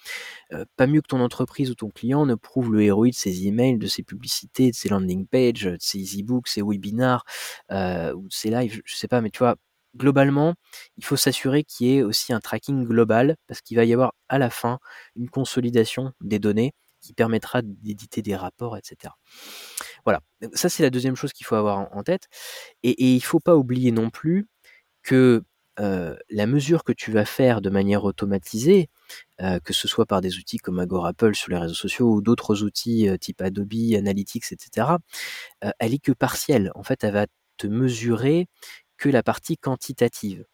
pas 0.76 0.88
mieux 0.88 1.02
que 1.02 1.08
ton 1.08 1.22
entreprise 1.22 1.72
ou 1.72 1.76
ton 1.76 1.90
client 1.90 2.26
ne 2.26 2.36
prouve 2.36 2.74
le 2.74 2.94
ROI 2.94 3.10
de 3.10 3.14
ses 3.14 3.48
emails, 3.48 3.78
de 3.78 3.88
ses 3.88 4.04
publicités, 4.04 4.72
de 4.72 4.76
ses 4.76 4.90
landing 4.90 5.26
pages, 5.28 5.64
de 5.64 5.78
ses 5.80 6.02
e-books, 6.20 6.50
ses 6.50 6.62
webinars, 6.62 7.24
ou 7.70 7.74
de 7.74 8.34
ses 8.34 8.50
lives, 8.50 8.82
je 8.86 8.96
sais 8.96 9.08
pas, 9.08 9.22
mais 9.22 9.30
tu 9.30 9.40
vois, 9.40 9.56
globalement, 9.96 10.56
il 10.98 11.06
faut 11.06 11.18
s'assurer 11.18 11.64
qu'il 11.64 11.88
y 11.88 11.98
ait 11.98 12.04
aussi 12.04 12.34
un 12.34 12.40
tracking 12.42 12.86
global, 12.86 13.38
parce 13.48 13.62
qu'il 13.62 13.78
va 13.78 13.86
y 13.86 13.94
avoir 13.94 14.14
à 14.30 14.38
la 14.40 14.50
fin 14.50 14.80
une 15.16 15.30
consolidation 15.30 16.12
des 16.22 16.40
données 16.40 16.74
qui 17.02 17.14
permettra 17.14 17.62
d'éditer 17.62 18.22
des 18.22 18.36
rapports, 18.36 18.78
etc. 18.78 19.14
Voilà, 20.06 20.22
ça 20.54 20.70
c'est 20.70 20.84
la 20.84 20.90
deuxième 20.90 21.16
chose 21.16 21.34
qu'il 21.34 21.46
faut 21.46 21.56
avoir 21.56 21.96
en, 21.96 22.04
tête. 22.04 22.28
Et, 22.84 23.04
il 23.04 23.16
ne 23.16 23.22
faut 23.22 23.40
pas 23.40 23.56
oublier 23.56 23.92
non 23.92 24.10
plus 24.10 24.48
que 25.04 25.44
euh, 25.80 26.16
la 26.30 26.48
mesure 26.48 26.84
que 26.84 26.92
tu 26.94 27.12
vas 27.12 27.26
faire 27.26 27.62
de 27.62 27.70
manière 27.70 28.04
automatisée, 28.04 28.90
euh, 29.42 29.60
que 29.60 29.74
ce 29.74 29.88
soit 29.88 30.06
par 30.06 30.22
des 30.22 30.38
outils 30.38 30.58
comme 30.58 30.80
Agorapple 30.80 31.34
sur 31.34 31.50
les 31.52 31.58
réseaux 31.58 31.74
sociaux 31.74 32.14
ou 32.14 32.22
d'autres 32.22 32.64
outils 32.64 33.10
euh, 33.10 33.18
type 33.18 33.42
Adobe, 33.42 33.74
Analytics, 33.98 34.52
etc., 34.52 34.88
elle 35.80 35.94
est 35.94 36.00
que 36.00 36.12
partielle. 36.12 36.72
En 36.76 36.84
fait, 36.84 37.04
elle 37.04 37.14
va 37.14 37.28
te 37.58 37.68
mesurer 37.68 38.48
que 38.98 39.10
la 39.10 39.24
partie 39.24 39.58
quantitative. 39.58 40.46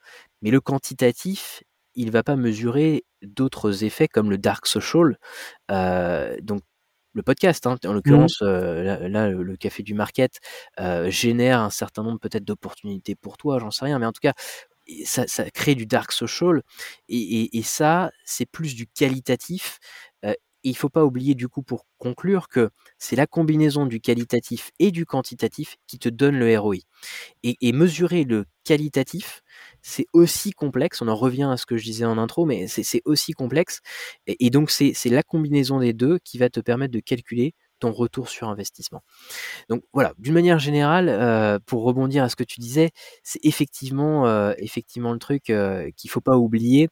Mais 0.41 0.51
le 0.51 0.61
quantitatif, 0.61 1.63
il 1.95 2.11
va 2.11 2.23
pas 2.23 2.35
mesurer 2.35 3.03
d'autres 3.21 3.83
effets 3.83 4.07
comme 4.07 4.29
le 4.29 4.37
dark 4.37 4.67
social. 4.67 5.17
donc 5.69 6.61
le 7.13 7.23
podcast, 7.23 7.65
hein, 7.65 7.77
en 7.83 7.89
mmh 7.89 7.93
l'occurrence, 7.93 8.41
là, 8.41 9.29
le 9.29 9.55
café 9.57 9.83
du 9.83 9.93
market 9.95 10.39
génère 11.07 11.61
un 11.61 11.69
certain 11.71 12.03
nombre 12.03 12.19
peut-être 12.19 12.45
d'opportunités 12.45 13.15
pour 13.15 13.37
toi, 13.37 13.59
j'en 13.59 13.71
sais 13.71 13.85
rien, 13.85 13.99
mais 13.99 14.05
en 14.05 14.11
tout 14.11 14.21
cas, 14.21 14.33
ça, 15.05 15.25
crée 15.51 15.75
du 15.75 15.85
dark 15.85 16.11
social, 16.11 16.61
et, 17.09 17.61
ça, 17.63 18.11
c'est 18.25 18.45
plus 18.45 18.75
du 18.75 18.87
qualitatif. 18.87 19.79
Il 20.63 20.75
faut 20.75 20.89
pas 20.89 21.05
oublier 21.05 21.35
du 21.35 21.47
coup 21.47 21.63
pour 21.63 21.85
conclure 21.97 22.49
que 22.49 22.69
c'est 22.97 23.15
la 23.15 23.27
combinaison 23.27 23.85
du 23.85 23.99
qualitatif 24.01 24.71
et 24.79 24.91
du 24.91 25.05
quantitatif 25.05 25.77
qui 25.87 25.99
te 25.99 26.09
donne 26.09 26.37
le 26.37 26.57
ROI. 26.59 26.77
et 27.43 27.71
mesurer 27.73 28.23
le 28.23 28.45
qualitatif, 28.63 29.43
c'est 29.81 30.07
aussi 30.13 30.51
complexe. 30.51 31.01
On 31.01 31.07
en 31.07 31.15
revient 31.15 31.49
à 31.51 31.57
ce 31.57 31.65
que 31.65 31.77
je 31.77 31.83
disais 31.83 32.05
en 32.05 32.17
intro, 32.17 32.45
mais 32.45 32.67
c'est 32.67 33.01
aussi 33.05 33.31
complexe. 33.33 33.79
Et, 34.27 34.49
donc, 34.49 34.69
c'est 34.71 34.93
la 35.05 35.23
combinaison 35.23 35.79
des 35.79 35.93
deux 35.93 36.19
qui 36.19 36.37
va 36.37 36.49
te 36.49 36.59
permettre 36.59 36.93
de 36.93 36.99
calculer 36.99 37.53
ton 37.79 37.91
retour 37.91 38.29
sur 38.29 38.49
investissement. 38.49 39.03
Donc 39.69 39.83
voilà, 39.93 40.13
d'une 40.17 40.33
manière 40.33 40.59
générale, 40.59 41.09
euh, 41.09 41.59
pour 41.65 41.83
rebondir 41.83 42.23
à 42.23 42.29
ce 42.29 42.35
que 42.35 42.43
tu 42.43 42.59
disais, 42.59 42.91
c'est 43.23 43.39
effectivement, 43.43 44.27
euh, 44.27 44.53
effectivement 44.57 45.13
le 45.13 45.19
truc 45.19 45.49
euh, 45.49 45.89
qu'il 45.95 46.09
faut 46.09 46.21
pas 46.21 46.37
oublier, 46.37 46.89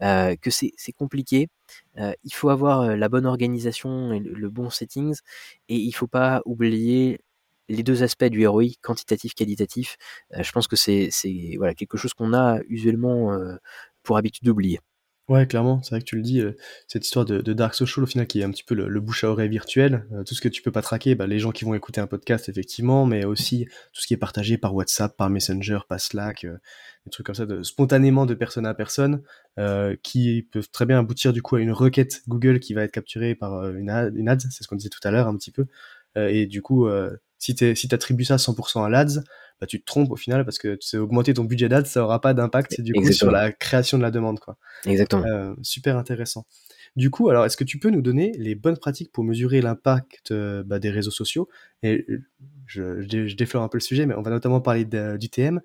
que 0.00 0.50
c'est 0.50 0.92
compliqué. 0.96 1.48
il 1.96 2.32
faut 2.32 2.50
avoir 2.50 2.96
la 2.96 3.08
bonne 3.08 3.26
organisation 3.26 4.12
et 4.12 4.20
le, 4.20 4.50
bon 4.50 4.70
settings, 4.70 5.16
et 5.68 5.76
il 5.76 5.92
faut 5.92 6.06
pas 6.06 6.42
oublier 6.44 7.20
les 7.68 7.82
deux 7.82 8.02
aspects 8.02 8.24
du 8.24 8.46
ROI, 8.46 8.64
quantitatif, 8.82 9.34
qualitatif, 9.34 9.96
je 10.38 10.52
pense 10.52 10.68
que 10.68 10.76
c'est 10.76 11.10
voilà, 11.56 11.74
quelque 11.74 11.96
chose 11.96 12.14
qu'on 12.14 12.34
a 12.34 12.60
usuellement 12.68 13.36
pour 14.02 14.16
habitude 14.16 14.44
d'oublier. 14.44 14.80
Ouais, 15.28 15.46
clairement, 15.46 15.82
c'est 15.82 15.90
vrai 15.90 16.00
que 16.00 16.04
tu 16.04 16.16
le 16.16 16.22
dis, 16.22 16.40
euh, 16.40 16.54
cette 16.86 17.06
histoire 17.06 17.24
de, 17.24 17.40
Dark 17.54 17.74
Social, 17.74 18.02
au 18.04 18.06
final, 18.06 18.26
qui 18.26 18.40
est 18.40 18.44
un 18.44 18.50
petit 18.50 18.62
peu 18.62 18.74
le, 18.74 19.00
bouche 19.00 19.24
à 19.24 19.30
oreille 19.30 19.48
virtuel, 19.48 20.06
tout 20.26 20.34
ce 20.34 20.42
que 20.42 20.50
tu 20.50 20.60
peux 20.60 20.70
pas 20.70 20.82
traquer, 20.82 21.14
bah, 21.14 21.26
les 21.26 21.38
gens 21.38 21.50
qui 21.50 21.64
vont 21.64 21.72
écouter 21.72 22.02
un 22.02 22.06
podcast, 22.06 22.50
effectivement, 22.50 23.06
mais 23.06 23.24
aussi 23.24 23.64
tout 23.94 24.02
ce 24.02 24.06
qui 24.06 24.12
est 24.12 24.18
partagé 24.18 24.58
par 24.58 24.74
WhatsApp, 24.74 25.16
par 25.16 25.30
Messenger, 25.30 25.78
par 25.88 25.98
Slack, 25.98 26.44
des 26.44 27.10
trucs 27.10 27.24
comme 27.24 27.34
ça, 27.34 27.46
de, 27.46 27.62
spontanément 27.62 28.26
de 28.26 28.34
personne 28.34 28.66
à 28.66 28.74
personne, 28.74 29.22
qui 30.02 30.46
peuvent 30.52 30.70
très 30.70 30.84
bien 30.84 30.98
aboutir 30.98 31.32
du 31.32 31.40
coup 31.40 31.56
à 31.56 31.60
une 31.60 31.72
requête 31.72 32.22
Google 32.28 32.60
qui 32.60 32.74
va 32.74 32.82
être 32.82 32.92
capturée 32.92 33.34
par 33.34 33.70
une, 33.70 33.88
ad, 33.88 34.14
une 34.16 34.28
ad 34.28 34.42
c'est 34.42 34.62
ce 34.62 34.68
qu'on 34.68 34.76
disait 34.76 34.90
tout 34.90 35.06
à 35.08 35.10
l'heure 35.10 35.28
un 35.28 35.36
petit 35.36 35.52
peu, 35.52 35.64
et 36.16 36.44
du 36.44 36.60
coup, 36.60 36.86
si 37.38 37.54
tu 37.54 37.74
si 37.74 37.88
attribues 37.92 38.24
ça 38.24 38.36
100% 38.36 38.84
à 38.84 38.90
l'ADS, 38.90 39.24
bah, 39.60 39.66
tu 39.66 39.80
te 39.80 39.86
trompes 39.86 40.10
au 40.10 40.16
final 40.16 40.44
parce 40.44 40.58
que 40.58 40.76
c'est 40.80 40.96
augmenter 40.96 41.34
ton 41.34 41.44
budget 41.44 41.68
d'ADS, 41.68 41.86
ça 41.86 42.02
aura 42.02 42.20
pas 42.20 42.34
d'impact 42.34 42.80
du 42.80 42.92
coup 42.92 43.12
sur 43.12 43.30
la 43.30 43.52
création 43.52 43.98
de 43.98 44.02
la 44.02 44.10
demande. 44.10 44.40
Quoi. 44.40 44.56
Exactement. 44.86 45.24
Euh, 45.24 45.54
super 45.62 45.96
intéressant. 45.96 46.46
Du 46.96 47.10
coup, 47.10 47.28
alors, 47.28 47.44
est-ce 47.44 47.56
que 47.56 47.64
tu 47.64 47.78
peux 47.78 47.90
nous 47.90 48.02
donner 48.02 48.32
les 48.38 48.54
bonnes 48.54 48.76
pratiques 48.76 49.10
pour 49.12 49.24
mesurer 49.24 49.60
l'impact 49.60 50.30
euh, 50.30 50.62
bah, 50.64 50.78
des 50.78 50.90
réseaux 50.90 51.10
sociaux? 51.10 51.48
Et 51.82 52.06
je, 52.66 53.00
je, 53.02 53.34
déflore 53.34 53.62
un 53.62 53.68
peu 53.68 53.78
le 53.78 53.82
sujet, 53.82 54.06
mais 54.06 54.14
on 54.14 54.22
va 54.22 54.30
notamment 54.30 54.60
parler 54.60 54.84
d'UTM, 54.84 55.60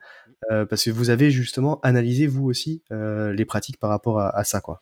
euh, 0.51 0.65
parce 0.65 0.84
que 0.86 0.89
vous 0.89 1.10
avez 1.10 1.29
justement 1.31 1.79
analysé, 1.81 2.25
vous 2.27 2.46
aussi, 2.46 2.84
les 2.89 3.46
pratiques 3.46 3.77
par 3.77 3.89
rapport 3.89 4.19
à, 4.19 4.36
à 4.36 4.43
ça. 4.43 4.62
quoi. 4.62 4.81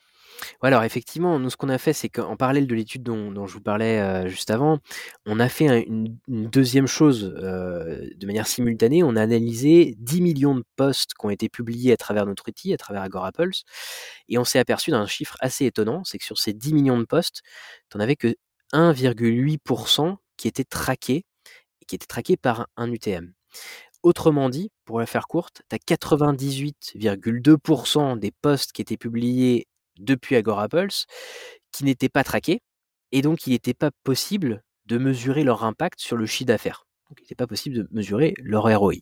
Alors 0.62 0.84
effectivement, 0.84 1.40
nous 1.40 1.50
ce 1.50 1.58
qu'on 1.58 1.70
a 1.70 1.78
fait, 1.78 1.94
c'est 1.94 2.10
qu'en 2.10 2.36
parallèle 2.36 2.68
de 2.68 2.76
l'étude 2.76 3.04
dont, 3.04 3.48
je 3.48 3.54
vous 3.54 3.62
parlais 3.62 4.00
euh, 4.00 4.28
juste 4.28 4.52
avant, 4.52 4.80
on 5.26 5.40
a 5.40 5.50
fait 5.50 5.84
une, 5.84 6.18
deuxième 6.28 6.88
chose 6.88 7.34
euh, 7.38 8.08
de 8.16 8.28
manière 8.28 8.48
simultanée. 8.48 9.04
On 9.04 9.16
a 9.16 9.22
analysé 9.22 9.96
10 10.00 10.22
millions 10.22 10.56
de 10.56 10.64
posts 10.76 11.12
qui 11.20 11.26
ont 11.26 11.30
été 11.30 11.50
publiés 11.50 11.94
à 11.94 11.98
travers 11.98 12.26
notre 12.26 12.50
outil, 12.50 12.74
à 12.74 12.78
travers 12.78 13.02
Agorapulse, 13.02 13.64
et 14.30 14.38
on 14.38 14.44
s'est 14.44 14.60
aperçu 14.60 14.92
d'un 14.92 15.08
chiffre 15.08 15.38
assez 15.40 15.66
étonnant, 15.66 16.04
c'est 16.04 16.18
que 16.18 16.26
sur 16.26 16.38
ces 16.38 16.54
10 16.54 16.74
millions 16.74 17.00
de 17.00 17.06
posts, 17.06 17.42
tu 17.90 17.98
n'en 17.98 18.04
avais 18.04 18.16
que 18.16 18.36
1,8% 18.74 20.18
qui 20.38 20.48
étaient 20.48 20.64
traqués, 20.64 21.26
et 21.82 21.86
qui 21.86 21.96
étaient 21.96 22.08
traqués 22.08 22.38
par 22.38 22.68
un 22.78 22.92
UTM. 22.92 23.34
Autrement 24.04 24.50
dit, 24.50 24.72
pour 24.86 25.00
la 25.00 25.06
faire 25.06 25.28
courte, 25.28 25.62
tu 25.70 25.76
as 25.76 25.80
98,2% 25.80 28.18
des 28.18 28.32
posts 28.32 28.72
qui 28.72 28.82
étaient 28.82 28.98
publiés 28.98 29.68
depuis 30.00 30.36
Agorapulse 30.36 31.06
qui 31.72 31.84
n'étaient 31.84 32.10
pas 32.10 32.24
traqués 32.24 32.62
et 33.12 33.22
donc 33.22 33.48
il 33.48 33.52
n'était 33.52 33.74
pas 33.74 33.92
possible 34.04 34.64
de 34.86 34.98
mesurer 34.98 35.44
leur 35.44 35.64
impact 35.64 36.00
sur 36.00 36.18
le 36.18 36.26
chiffre 36.26 36.48
d'affaires. 36.48 36.86
Donc 37.10 37.20
il 37.20 37.24
n'était 37.24 37.36
pas 37.36 37.48
possible 37.48 37.76
de 37.76 37.88
mesurer 37.92 38.34
leur 38.38 38.64
ROI. 38.64 38.96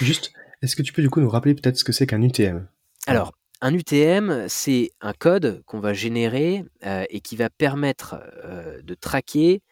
Juste, 0.00 0.32
est-ce 0.62 0.76
que 0.76 0.82
tu 0.82 0.92
peux 0.92 1.02
du 1.02 1.10
coup 1.10 1.20
nous 1.20 1.28
rappeler 1.28 1.54
peut-être 1.54 1.76
ce 1.76 1.84
que 1.84 1.92
c'est 1.92 2.06
qu'un 2.06 2.22
UTM 2.22 2.68
Alors, 3.06 3.32
un 3.60 3.72
UTM, 3.72 4.46
c'est 4.48 4.90
un 5.00 5.12
code 5.12 5.62
qu'on 5.64 5.80
va 5.80 5.94
générer 5.94 6.64
euh, 6.84 7.04
et 7.08 7.20
qui 7.20 7.36
va 7.36 7.48
permettre 7.48 8.16
euh, 8.44 8.80
de 8.82 8.94
traquer 8.94 9.62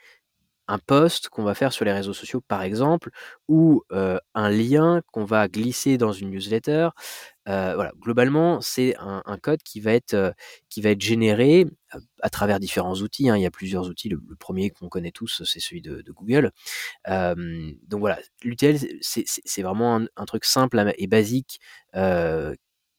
un 0.66 0.78
post 0.78 1.28
qu'on 1.28 1.42
va 1.42 1.54
faire 1.54 1.74
sur 1.74 1.84
les 1.84 1.92
réseaux 1.92 2.14
sociaux, 2.14 2.40
par 2.40 2.62
exemple, 2.62 3.10
ou 3.48 3.82
un 3.90 4.48
lien 4.48 5.02
qu'on 5.12 5.26
va 5.26 5.46
glisser 5.46 5.98
dans 5.98 6.12
une 6.12 6.30
newsletter. 6.30 6.88
Voilà, 7.46 7.92
globalement, 8.00 8.60
c'est 8.60 8.94
un, 8.98 9.38
code 9.42 9.62
qui 9.62 9.80
va 9.80 9.92
être, 9.92 10.34
qui 10.68 10.80
va 10.80 10.90
être 10.90 11.00
généré 11.00 11.66
à, 12.22 12.30
travers 12.30 12.60
différents 12.60 12.96
outils. 12.96 13.28
Hein. 13.28 13.36
Il 13.36 13.42
y 13.42 13.46
a 13.46 13.50
plusieurs 13.50 13.88
outils. 13.88 14.08
Le, 14.08 14.20
premier 14.38 14.70
qu'on 14.70 14.88
connaît 14.88 15.12
tous, 15.12 15.42
c'est 15.44 15.60
celui 15.60 15.82
de, 15.82 16.02
Google. 16.12 16.50
donc 17.06 18.00
voilà, 18.00 18.18
l'UTL, 18.42 18.78
c'est 19.00 19.62
vraiment 19.62 19.96
un, 19.96 20.06
un, 20.16 20.24
truc 20.24 20.44
simple 20.44 20.92
et 20.96 21.06
basique 21.06 21.60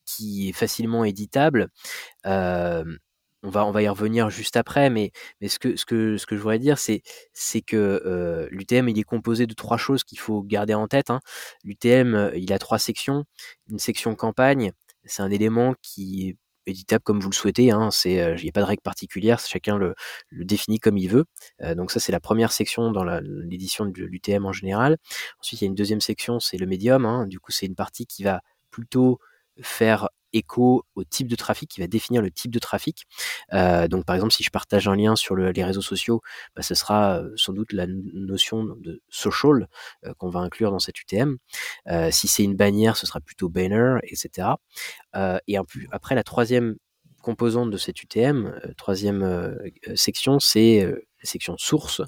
qui 0.06 0.50
est 0.50 0.54
facilement 0.54 1.04
éditable 1.04 1.70
on 3.46 3.50
va, 3.50 3.66
on 3.66 3.72
va 3.72 3.84
y 3.84 3.88
revenir 3.88 4.30
juste 4.30 4.58
après, 4.58 4.90
mais, 4.90 5.12
ce, 5.48 5.60
que, 5.60 5.76
je 5.76 6.36
voudrais 6.36 6.60
dire, 6.60 6.78
c'est, 6.80 7.02
que 7.62 8.02
euh, 8.06 8.48
l'UTM, 8.52 8.90
il 8.90 9.00
est 9.00 9.04
composé 9.04 9.46
de 9.46 9.54
trois 9.54 9.78
choses 9.78 10.04
qu'il 10.04 10.20
faut 10.20 10.42
garder 10.42 10.74
en 10.74 10.88
tête. 10.88 11.10
Hein. 11.10 11.22
L'UTM, 11.64 12.16
euh, 12.16 12.32
il 12.36 12.52
a 12.52 12.60
trois 12.60 12.80
sections. 12.80 13.26
Une 13.70 13.80
section 13.80 14.16
campagne, 14.16 14.72
c'est 15.06 15.22
un 15.22 15.30
élément 15.30 15.76
qui 15.82 16.30
est 16.30 16.38
éditable 16.68 17.04
comme 17.04 17.20
vous 17.20 17.30
le 17.30 17.36
souhaitez. 17.36 17.70
Hein, 17.72 17.92
c'est, 17.92 18.16
il 18.16 18.44
n'y 18.44 18.50
a 18.50 18.52
pas 18.52 18.62
de 18.62 18.66
règle 18.66 18.82
particulière, 18.82 19.40
chacun 19.40 19.78
le, 19.78 19.94
le 20.30 20.46
définit 20.46 20.80
comme 20.80 20.98
il 20.98 21.08
veut. 21.08 21.26
donc 21.76 21.92
ça, 21.92 22.00
c'est 22.00 22.12
la 22.12 22.20
première 22.20 22.52
section 22.52 22.92
dans 22.92 23.04
l'édition 23.04 23.86
de 23.86 24.04
l'UTM 24.04 24.46
en 24.46 24.54
général. 24.54 24.98
Ensuite, 25.40 25.62
il 25.62 25.66
y 25.66 25.68
a 25.68 25.70
une 25.70 25.76
deuxième 25.76 26.02
section, 26.02 26.40
c'est 26.40 26.58
le 26.58 26.66
médium. 26.66 27.06
Hein, 27.06 27.28
du 27.28 27.40
coup, 27.40 27.52
c'est 27.52 27.68
une 27.68 27.76
partie 27.76 28.08
qui 28.08 28.24
va 28.24 28.42
plutôt 28.72 29.20
faire 29.62 30.10
écho 30.36 30.86
au 30.96 31.04
type 31.04 31.28
de 31.28 31.36
trafic, 31.36 31.70
qui 31.70 31.80
va 31.80 31.88
définir 31.88 32.22
le 32.22 32.30
type 32.30 32.52
de 32.52 32.60
trafic. 32.60 33.06
Euh, 33.54 33.88
donc 33.88 34.06
par 34.06 34.16
exemple, 34.16 34.34
si 34.34 34.44
je 34.44 34.50
partage 34.50 34.88
un 34.88 34.96
lien 34.96 35.16
sur 35.16 35.36
les 35.36 35.64
réseaux 35.64 35.82
sociaux, 35.82 36.22
bah, 36.56 36.62
ce 36.62 36.76
sera 36.76 37.20
euh, 37.20 37.32
sans 37.36 37.54
doute 37.54 37.72
la 37.74 37.88
notion 37.88 38.64
de 38.64 39.02
social 39.10 39.68
euh, 40.06 40.14
qu'on 40.18 40.30
va 40.30 40.42
inclure 40.42 40.72
dans 40.72 40.80
cette 40.80 41.00
UTM. 41.00 41.38
si 42.12 42.28
c'est 42.28 42.44
une 42.44 42.56
bannière, 42.56 42.98
ce 42.98 43.08
sera 43.08 43.22
plutôt 43.22 43.50
banner, 43.50 43.98
etc. 44.04 44.50
et 45.48 45.58
après, 45.92 46.16
la 46.16 46.24
troisième 46.24 46.76
composante 47.22 47.72
de 47.72 47.78
cette 47.78 48.04
UTM, 48.04 48.60
troisième 48.78 49.58
section, 49.96 50.40
c'est 50.40 50.86
la 50.86 51.26
section 51.26 51.56
source. 51.58 52.02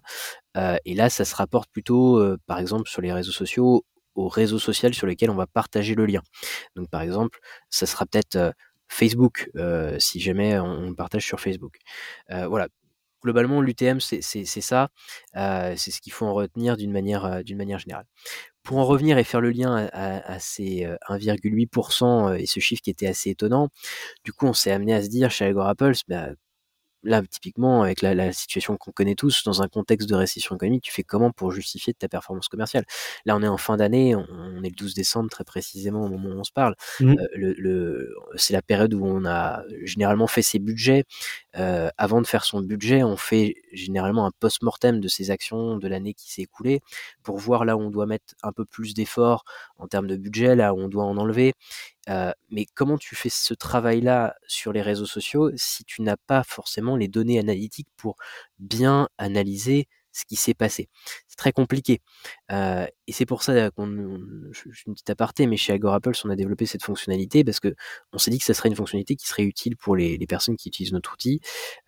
et 0.85 0.93
là, 0.93 1.09
ça 1.09 1.25
se 1.25 1.35
rapporte 1.35 1.69
plutôt, 1.71 2.21
par 2.45 2.59
exemple, 2.59 2.89
sur 2.89 3.01
les 3.01 3.13
réseaux 3.13 3.31
sociaux 3.31 3.85
au 4.17 4.27
réseau 4.27 4.59
social 4.59 4.93
sur 4.93 5.07
lequel 5.07 5.29
on 5.29 5.35
va 5.35 5.47
partager 5.47 5.95
le 5.95 6.05
lien. 6.05 6.21
Donc 6.75 6.89
par 6.89 7.01
exemple, 7.01 7.39
ça 7.69 7.85
sera 7.85 8.05
peut-être 8.05 8.35
euh, 8.35 8.51
Facebook, 8.89 9.49
euh, 9.55 9.97
si 9.99 10.19
jamais 10.19 10.59
on, 10.59 10.93
partage 10.93 11.25
sur 11.25 11.39
Facebook. 11.39 11.77
Euh, 12.31 12.47
voilà. 12.47 12.67
Globalement, 13.23 13.61
l'UTM, 13.61 13.99
c'est 13.99 14.21
ça. 14.21 14.89
c'est 15.33 15.91
ce 15.91 16.01
qu'il 16.01 16.13
faut 16.13 16.25
en 16.27 16.33
retenir 16.33 16.77
d'une 16.77 16.91
manière, 16.91 17.41
générale. 17.43 18.05
Pour 18.63 18.77
en 18.77 18.85
revenir 18.85 19.17
et 19.17 19.23
faire 19.23 19.41
le 19.41 19.49
lien 19.49 19.89
à, 19.91 20.39
ces 20.39 20.87
1,8% 21.09 22.37
et 22.37 22.45
ce 22.45 22.59
chiffre 22.59 22.81
qui 22.81 22.91
était 22.91 23.07
assez 23.07 23.31
étonnant, 23.31 23.69
du 24.23 24.33
coup, 24.33 24.45
on 24.45 24.53
s'est 24.53 24.71
amené 24.71 24.93
à 24.93 25.01
se 25.01 25.09
dire 25.09 25.31
chez 25.31 25.45
Agorapulse, 25.45 26.03
bah, 26.07 26.29
là, 27.03 27.21
typiquement, 27.21 27.83
avec 27.83 28.01
la, 28.01 28.31
situation 28.33 28.77
qu'on 28.77 28.91
connaît 28.91 29.15
tous, 29.15 29.43
dans 29.43 29.61
un 29.61 29.67
contexte 29.67 30.09
de 30.09 30.15
récession 30.15 30.55
économique, 30.55 30.83
tu 30.83 30.91
fais 30.91 31.03
comment 31.03 31.31
pour 31.31 31.51
justifier 31.51 31.93
ta 31.93 32.07
performance 32.07 32.47
commerciale? 32.47 32.85
Là, 33.25 33.35
on 33.35 33.43
est 33.43 33.47
en 33.47 33.57
fin 33.57 33.77
d'année, 33.77 34.15
on, 34.15 34.63
est 34.63 34.69
le 34.69 34.75
12 34.75 34.93
décembre 34.93 35.29
très 35.29 35.43
précisément 35.43 36.05
au 36.05 36.09
moment 36.09 36.29
où 36.29 36.39
on 36.39 36.43
se 36.43 36.51
parle. 36.51 36.75
Mmh. 36.99 37.11
Euh, 37.11 37.27
le, 37.35 38.15
c'est 38.35 38.53
la 38.53 38.61
période 38.61 38.93
où 38.93 39.05
on 39.05 39.25
a 39.25 39.63
généralement 39.83 40.27
fait 40.27 40.41
ses 40.41 40.59
budgets. 40.59 41.05
Euh, 41.57 41.89
avant 41.97 42.21
de 42.21 42.27
faire 42.27 42.43
son 42.43 42.61
budget, 42.61 43.03
on 43.03 43.17
fait 43.17 43.55
généralement 43.71 44.25
un 44.25 44.31
post-mortem 44.39 44.99
de 44.99 45.07
ses 45.07 45.31
actions 45.31 45.77
de 45.77 45.87
l'année 45.87 46.13
qui 46.13 46.31
s'est 46.31 46.43
écoulée 46.43 46.81
pour 47.23 47.37
voir 47.37 47.65
là 47.65 47.77
où 47.77 47.81
on 47.81 47.89
doit 47.89 48.05
mettre 48.05 48.35
un 48.43 48.51
peu 48.51 48.65
plus 48.65 48.93
d'efforts 48.93 49.43
en 49.77 49.87
termes 49.87 50.07
de 50.07 50.15
budget, 50.15 50.55
là 50.55 50.73
où 50.73 50.79
on 50.79 50.87
doit 50.87 51.05
en 51.05 51.17
enlever 51.17 51.53
mais 52.49 52.65
comment 52.73 52.97
tu 52.97 53.15
fais 53.15 53.29
ce 53.29 53.53
travail-là 53.53 54.35
sur 54.47 54.73
les 54.73 54.81
réseaux 54.81 55.05
sociaux 55.05 55.51
si 55.55 55.83
tu 55.85 56.01
n'as 56.01 56.17
pas 56.17 56.43
forcément 56.43 56.95
les 56.95 57.07
données 57.07 57.39
analytiques 57.39 57.89
pour 57.97 58.15
bien 58.59 59.09
analyser 59.17 59.87
ce 60.17 60.25
qui 60.25 60.35
s'est 60.35 60.53
passé. 60.55 60.89
C'est 61.27 61.37
très 61.37 61.51
compliqué. 61.51 62.01
Euh, 62.51 62.87
et 63.05 63.11
c'est 63.11 63.25
pour 63.25 63.43
ça 63.43 63.69
qu'on, 63.71 63.87
je, 64.51 64.71
suis 64.73 64.83
une 64.87 64.93
petite 64.93 65.09
aparté, 65.11 65.45
mais 65.45 65.57
chez 65.57 65.73
Agorapulse, 65.73 66.25
on 66.25 66.29
a 66.29 66.35
développé 66.35 66.65
cette 66.65 66.83
fonctionnalité 66.83 67.43
parce 67.43 67.59
que 67.59 67.75
on 68.13 68.17
s'est 68.17 68.31
dit 68.31 68.39
que 68.39 68.45
ça 68.45 68.55
serait 68.55 68.69
une 68.69 68.75
fonctionnalité 68.75 69.15
qui 69.15 69.27
serait 69.27 69.43
utile 69.43 69.77
pour 69.77 69.95
les, 69.95 70.17
personnes 70.27 70.57
qui 70.57 70.69
utilisent 70.69 70.91
notre 70.91 71.13
outil 71.13 71.39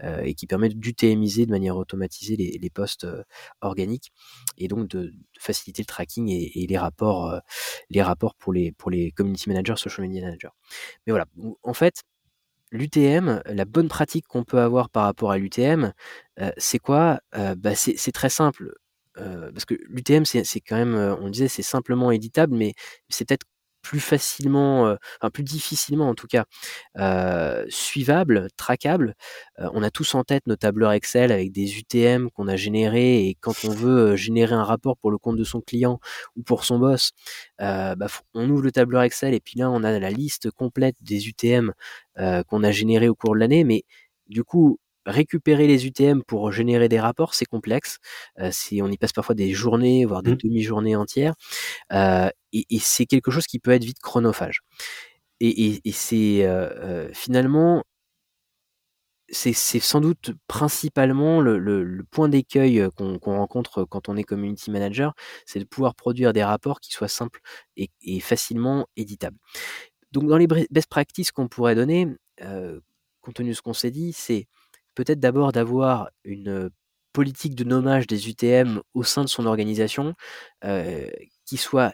euh, 0.03 0.21
et 0.21 0.33
qui 0.33 0.47
permet 0.47 0.69
d'UTMiser 0.69 1.45
de 1.45 1.51
manière 1.51 1.75
automatisée 1.75 2.37
les, 2.37 2.57
les 2.61 2.69
posts 2.69 3.03
euh, 3.03 3.23
organiques 3.61 4.11
et 4.57 4.67
donc 4.67 4.87
de, 4.87 5.11
faciliter 5.39 5.81
le 5.81 5.87
tracking 5.87 6.29
et, 6.29 6.67
les 6.67 6.77
rapports, 6.77 7.39
les 7.89 8.01
rapports 8.01 8.35
pour 8.35 8.53
les, 8.53 8.71
pour 8.73 8.91
les 8.91 9.11
community 9.11 9.49
managers, 9.49 9.75
social 9.77 10.05
media 10.05 10.21
managers. 10.21 10.49
Mais 11.07 11.11
voilà, 11.11 11.25
en 11.63 11.73
fait, 11.73 12.03
l'UTM, 12.71 13.41
la 13.45 13.65
bonne 13.65 13.87
pratique 13.87 14.27
qu'on 14.27 14.43
peut 14.43 14.59
avoir 14.59 14.89
par 14.89 15.03
rapport 15.05 15.31
à 15.31 15.37
l'UTM, 15.37 15.93
euh, 16.39 16.51
c'est 16.57 16.79
quoi 16.79 17.19
euh, 17.35 17.55
bah, 17.55 17.75
c'est, 17.75 18.11
très 18.11 18.29
simple. 18.29 18.73
Euh, 19.17 19.51
parce 19.51 19.65
que 19.65 19.75
l'UTM, 19.87 20.25
c'est, 20.25 20.43
c'est 20.43 20.61
quand 20.61 20.77
même, 20.77 20.95
on 21.21 21.29
disait, 21.29 21.47
c'est 21.47 21.63
simplement 21.63 22.11
éditable, 22.11 22.55
mais 22.55 22.73
c'est 23.09 23.27
peut-être 23.27 23.45
plus 23.89 23.99
facilement, 23.99 24.95
enfin 25.19 25.31
plus 25.31 25.43
difficilement 25.43 26.09
en 26.09 26.13
tout 26.13 26.27
cas, 26.27 26.45
suivable, 27.69 28.47
traquable. 28.55 29.15
Euh, 29.59 29.67
on 29.73 29.81
a 29.81 29.89
tous 29.89 30.13
en 30.13 30.23
tête 30.23 30.45
nos 30.45 30.55
tableurs 30.55 30.91
Excel 30.91 31.31
avec 31.31 31.51
des 31.51 31.79
UTM 31.79 32.29
qu'on 32.29 32.47
a 32.47 32.55
générés 32.55 33.27
et 33.27 33.35
quand 33.39 33.65
on 33.65 33.69
veut 33.69 34.15
générer 34.15 34.53
un 34.53 34.63
rapport 34.63 34.95
pour 34.97 35.09
le 35.09 35.17
compte 35.17 35.37
de 35.37 35.43
son 35.43 35.61
client 35.61 35.99
ou 36.35 36.43
pour 36.43 36.65
son 36.65 36.77
boss, 36.77 37.11
bah, 37.57 37.95
on 38.35 38.47
ouvre 38.49 38.61
le 38.61 38.71
tableur 38.71 39.01
Excel 39.01 39.33
et 39.33 39.39
puis 39.39 39.59
là 39.59 39.71
on 39.71 39.83
a 39.83 39.97
la 39.97 40.11
liste 40.11 40.51
complète 40.51 40.95
des 41.01 41.27
UTM 41.27 41.73
qu'on 42.15 42.63
a 42.63 42.71
générés 42.71 43.09
au 43.09 43.15
cours 43.15 43.33
de 43.33 43.39
l'année, 43.39 43.63
mais 43.63 43.83
du 44.27 44.43
coup 44.43 44.79
récupérer 45.09 45.67
les 45.67 45.85
UTM 45.85 46.23
pour 46.23 46.51
générer 46.51 46.89
des 46.89 46.99
rapports, 46.99 47.33
c'est 47.33 47.45
complexe. 47.45 47.97
Euh, 48.39 48.51
on 48.81 48.91
y 48.91 48.97
passe 48.97 49.13
parfois 49.13 49.35
des 49.35 49.51
journées, 49.53 50.05
voire 50.05 50.23
des 50.23 50.33
mmh. 50.33 50.37
demi-journées 50.43 50.95
entières, 50.95 51.33
euh, 51.93 52.29
et, 52.53 52.65
c'est 52.79 53.05
quelque 53.05 53.31
chose 53.31 53.45
qui 53.45 53.59
peut 53.59 53.71
être 53.71 53.83
vite 53.83 53.99
chronophage. 53.99 54.61
Et, 55.41 55.81
c'est 55.91 56.45
euh, 56.45 57.11
finalement, 57.13 57.83
c'est 59.31 59.53
sans 59.53 60.01
doute 60.01 60.31
principalement 60.47 61.39
le, 61.41 62.03
point 62.11 62.29
d'écueil 62.29 62.87
qu'on 62.95 63.19
rencontre 63.19 63.83
quand 63.85 64.09
on 64.09 64.17
est 64.17 64.23
community 64.23 64.71
manager, 64.71 65.13
c'est 65.45 65.59
de 65.59 65.65
pouvoir 65.65 65.95
produire 65.95 66.33
des 66.33 66.43
rapports 66.43 66.79
qui 66.79 66.91
soient 66.91 67.07
simples 67.07 67.39
et, 67.77 68.19
facilement 68.19 68.87
éditables. 68.97 69.37
Donc 70.11 70.27
dans 70.27 70.37
les 70.37 70.47
best 70.47 70.87
practices 70.89 71.31
qu'on 71.31 71.47
pourrait 71.47 71.75
donner, 71.75 72.07
compte 73.21 73.35
tenu 73.35 73.49
de 73.49 73.53
ce 73.53 73.61
qu'on 73.61 73.73
s'est 73.73 73.91
dit, 73.91 74.13
c'est 74.13 74.47
peut-être 74.95 75.19
d'abord 75.19 75.51
d'avoir 75.51 76.09
une 76.23 76.69
politique 77.13 77.55
de 77.55 77.63
nommage 77.63 78.07
des 78.07 78.29
UTM 78.29 78.81
au 78.93 79.03
sein 79.03 79.23
de 79.23 79.29
son 79.29 79.45
organisation 79.45 80.13
qui 81.45 81.57
soit 81.57 81.93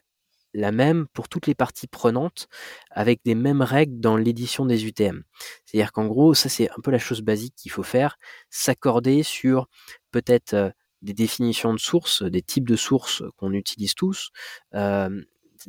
la 0.54 0.72
même 0.72 1.06
pour 1.14 1.28
toutes 1.28 1.48
les 1.48 1.56
parties 1.56 1.88
prenantes, 1.88 2.48
avec 2.90 3.20
des 3.26 3.36
mêmes 3.36 3.62
règles 3.62 4.00
dans 4.00 4.16
l'édition 4.16 4.66
des 4.66 4.86
UTM. 4.86 5.24
C'est-à-dire 5.66 5.92
qu'en 5.92 6.08
gros, 6.08 6.34
ça 6.34 6.48
c'est 6.50 6.70
un 6.72 6.82
peu 6.82 6.92
la 6.92 7.00
chose 7.00 7.22
basique 7.22 7.56
qu'il 7.56 7.72
faut 7.72 7.84
faire, 7.84 8.18
s'accorder 8.50 9.22
sur 9.24 9.68
peut-être 10.12 10.72
des 11.02 11.14
définitions 11.14 11.74
de 11.74 11.80
sources, 11.80 12.24
des 12.24 12.42
types 12.42 12.68
de 12.68 12.78
sources 12.78 13.22
qu'on 13.36 13.52
utilise 13.52 13.96
tous, 13.96 14.32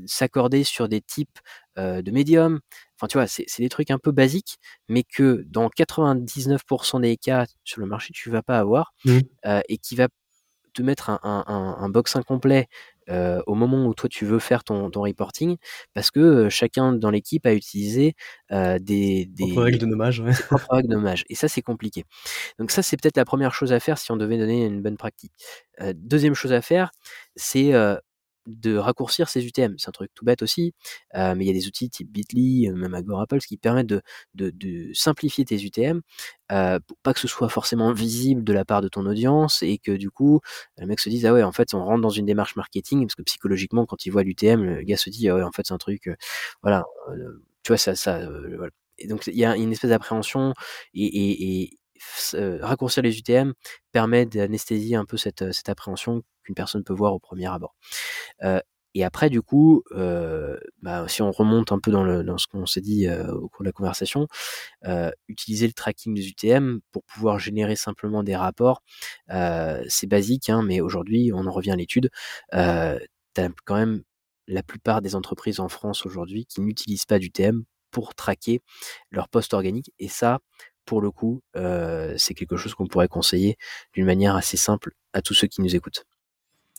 s'accorder 0.07 0.65
sur 0.65 0.89
des 0.89 1.01
types 1.01 1.39
de 1.77 2.11
médiums. 2.11 2.61
Enfin, 2.97 3.07
tu 3.07 3.19
vois, 3.19 3.27
c'est 3.27 3.47
des 3.59 3.69
trucs 3.69 3.91
un 3.91 3.99
peu 3.99 4.11
basiques, 4.11 4.57
mais 4.89 5.03
que 5.03 5.45
dans 5.49 5.69
99% 5.69 7.01
des 7.01 7.17
cas 7.17 7.47
sur 7.65 7.81
le 7.81 7.87
marché, 7.87 8.13
tu 8.15 8.31
vas 8.31 8.43
pas 8.43 8.59
avoir 8.59 8.95
mmh. 9.05 9.19
et 9.69 9.79
qui 9.79 9.97
va 9.97 10.09
te 10.77 10.83
mettre 10.83 11.11
un, 11.11 11.19
un, 11.23 11.89
box 11.89 12.17
incomplet 12.17 12.69
au 13.09 13.55
moment 13.55 13.87
où 13.87 13.95
toi 13.95 14.09
tu 14.09 14.27
veux 14.27 14.39
faire 14.39 14.63
ton, 14.63 14.91
ton 14.91 15.03
reporting, 15.03 15.57
parce 15.95 16.11
que 16.11 16.49
chacun 16.49 16.93
dans 16.93 17.11
l'équipe 17.11 17.47
a 17.47 17.55
utilisé 17.55 18.15
des, 18.51 19.27
des 19.27 19.53
règles 19.57 19.79
de 19.79 19.87
nommage. 19.87 20.21
Ouais. 20.21 20.33
règles 20.71 20.89
de 20.89 20.95
nommage. 20.95 21.25
Et 21.29 21.35
ça, 21.35 21.49
c'est 21.49 21.63
compliqué. 21.63 22.05
Donc 22.59 22.71
ça, 22.71 22.83
c'est 22.83 22.97
peut-être 22.97 23.17
la 23.17 23.25
première 23.25 23.55
chose 23.55 23.73
à 23.73 23.81
faire 23.81 23.99
si 23.99 24.13
on 24.13 24.17
devait 24.17 24.39
donner 24.39 24.67
une 24.67 24.83
bonne 24.83 24.97
pratique. 24.97 25.33
deuxième 25.95 26.35
chose 26.35 26.53
à 26.53 26.63
faire, 26.63 26.91
c'est 27.35 27.73
de 28.47 28.77
raccourcir 28.77 29.29
ces 29.29 29.45
UTM. 29.47 29.75
C'est 29.79 29.89
un 29.89 29.93
truc 29.93 30.11
tout 30.15 30.25
bête 30.25 30.43
aussi, 30.43 30.75
euh, 31.15 31.35
mais 31.35 31.45
il 31.45 31.49
y 31.49 31.51
a 31.51 31.55
des 31.55 31.67
outils 31.67 31.91
type 31.91 32.11
Bitly, 32.11 32.69
euh, 32.69 32.75
même 32.75 32.95
Agorapulse, 32.95 33.47
qui 33.47 33.57
permettent 33.57 33.87
de, 33.87 34.03
de, 34.35 34.91
simplifier 34.95 35.45
tes 35.45 35.63
UTM 35.63 36.01
euh, 36.53 36.79
pour 36.87 36.97
pas 37.03 37.15
que 37.15 37.21
ce 37.21 37.29
soit 37.29 37.49
forcément 37.49 37.93
visible 37.93 38.45
de 38.45 38.53
la 38.53 38.65
part 38.65 38.83
de 38.83 38.89
ton 38.89 39.07
audience 39.07 39.63
et 39.63 39.79
que 39.79 39.93
du 39.93 40.11
coup, 40.11 40.41
le 40.79 40.87
mec 40.87 41.01
se 41.01 41.09
dise, 41.09 41.27
ah 41.27 41.33
ouais, 41.33 41.43
en 41.43 41.53
fait, 41.53 41.75
on 41.75 41.85
rentre 41.85 42.03
dans 42.03 42.11
une 42.11 42.27
démarche 42.27 42.57
marketing, 42.57 43.07
parce 43.07 43.15
que 43.15 43.23
psychologiquement, 43.23 43.87
quand 43.87 44.07
il 44.07 44.11
voit 44.11 44.23
l'UTM, 44.23 44.63
le 44.63 44.83
gars 44.83 44.97
se 44.97 45.11
dit, 45.11 45.29
ah 45.29 45.37
ouais, 45.37 45.43
en 45.43 45.53
fait, 45.53 45.67
c'est 45.67 45.75
un 45.75 45.79
truc, 45.79 46.11
voilà, 46.63 46.85
tu 47.63 47.69
vois, 47.69 47.79
ça, 47.79 47.95
ça, 47.95 48.29
voilà. 48.57 48.71
Et 48.99 49.09
donc, 49.09 49.27
il 49.27 49.37
y 49.37 49.45
a 49.45 49.57
une 49.57 49.73
espèce 49.73 49.91
d'appréhension 49.91 50.55
et, 50.95 51.05
et, 51.05 51.79
raccourcir 52.61 53.03
les 53.03 53.19
UTM 53.19 53.55
permet 53.93 54.27
d'anesthésier 54.27 54.97
un 54.97 55.05
peu 55.05 55.17
cette, 55.17 55.53
cette 55.53 55.69
appréhension 55.69 56.23
qu'une 56.45 56.55
personne 56.55 56.85
peut 56.85 56.95
voir 56.95 57.15
au 57.15 57.19
premier 57.19 57.47
abord. 57.47 57.75
et 58.95 59.05
après, 59.05 59.31
du 59.31 59.43
coup, 59.43 59.83
bah, 60.83 61.07
si 61.09 61.23
on 61.23 61.31
remonte 61.31 61.73
un 61.73 61.79
peu 61.79 61.91
dans, 61.91 62.05
le, 62.05 62.25
ce 62.39 62.47
qu'on 62.47 62.67
s'est 62.67 62.81
dit 62.81 63.09
au 63.09 63.49
cours 63.49 63.63
de 63.63 63.69
la 63.69 63.73
conversation, 63.73 64.27
utiliser 65.29 65.67
le 65.67 65.73
tracking 65.73 66.15
des 66.15 66.29
UTM 66.29 66.81
pour 66.93 67.05
pouvoir 67.05 67.39
générer 67.39 67.77
simplement 67.77 68.23
des 68.23 68.37
rapports, 68.37 68.83
c'est 69.29 70.07
basique, 70.09 70.49
hein, 70.51 70.63
mais 70.63 70.81
aujourd'hui, 70.81 71.31
on 71.35 71.47
en 71.47 71.53
revient 71.53 71.73
à 71.73 71.77
l'étude, 71.77 72.11
tu 72.53 72.59
as 72.59 73.49
quand 73.65 73.77
même 73.77 74.03
la 74.49 74.63
plupart 74.63 75.03
des 75.03 75.15
entreprises 75.15 75.61
en 75.61 75.69
France 75.69 76.07
aujourd'hui 76.07 76.47
qui 76.47 76.61
n'utilisent 76.61 77.07
pas 77.07 77.19
d'UTM 77.19 77.65
pour 77.91 78.15
traquer 78.15 78.61
leur 79.11 79.29
poste 79.29 79.55
organique. 79.55 79.93
Et 79.99 80.09
ça, 80.09 80.41
pour 80.87 81.03
le 81.03 81.11
coup, 81.11 81.43
c'est 81.55 82.35
quelque 82.35 82.57
chose 82.57 82.75
qu'on 82.75 82.87
pourrait 82.87 83.09
conseiller 83.09 83.59
d'une 83.93 84.07
manière 84.07 84.37
assez 84.37 84.57
simple 84.57 84.93
à 85.13 85.21
tous 85.21 85.35
ceux 85.35 85.47
qui 85.47 85.61
nous 85.61 85.77
écoutent. 85.77 86.05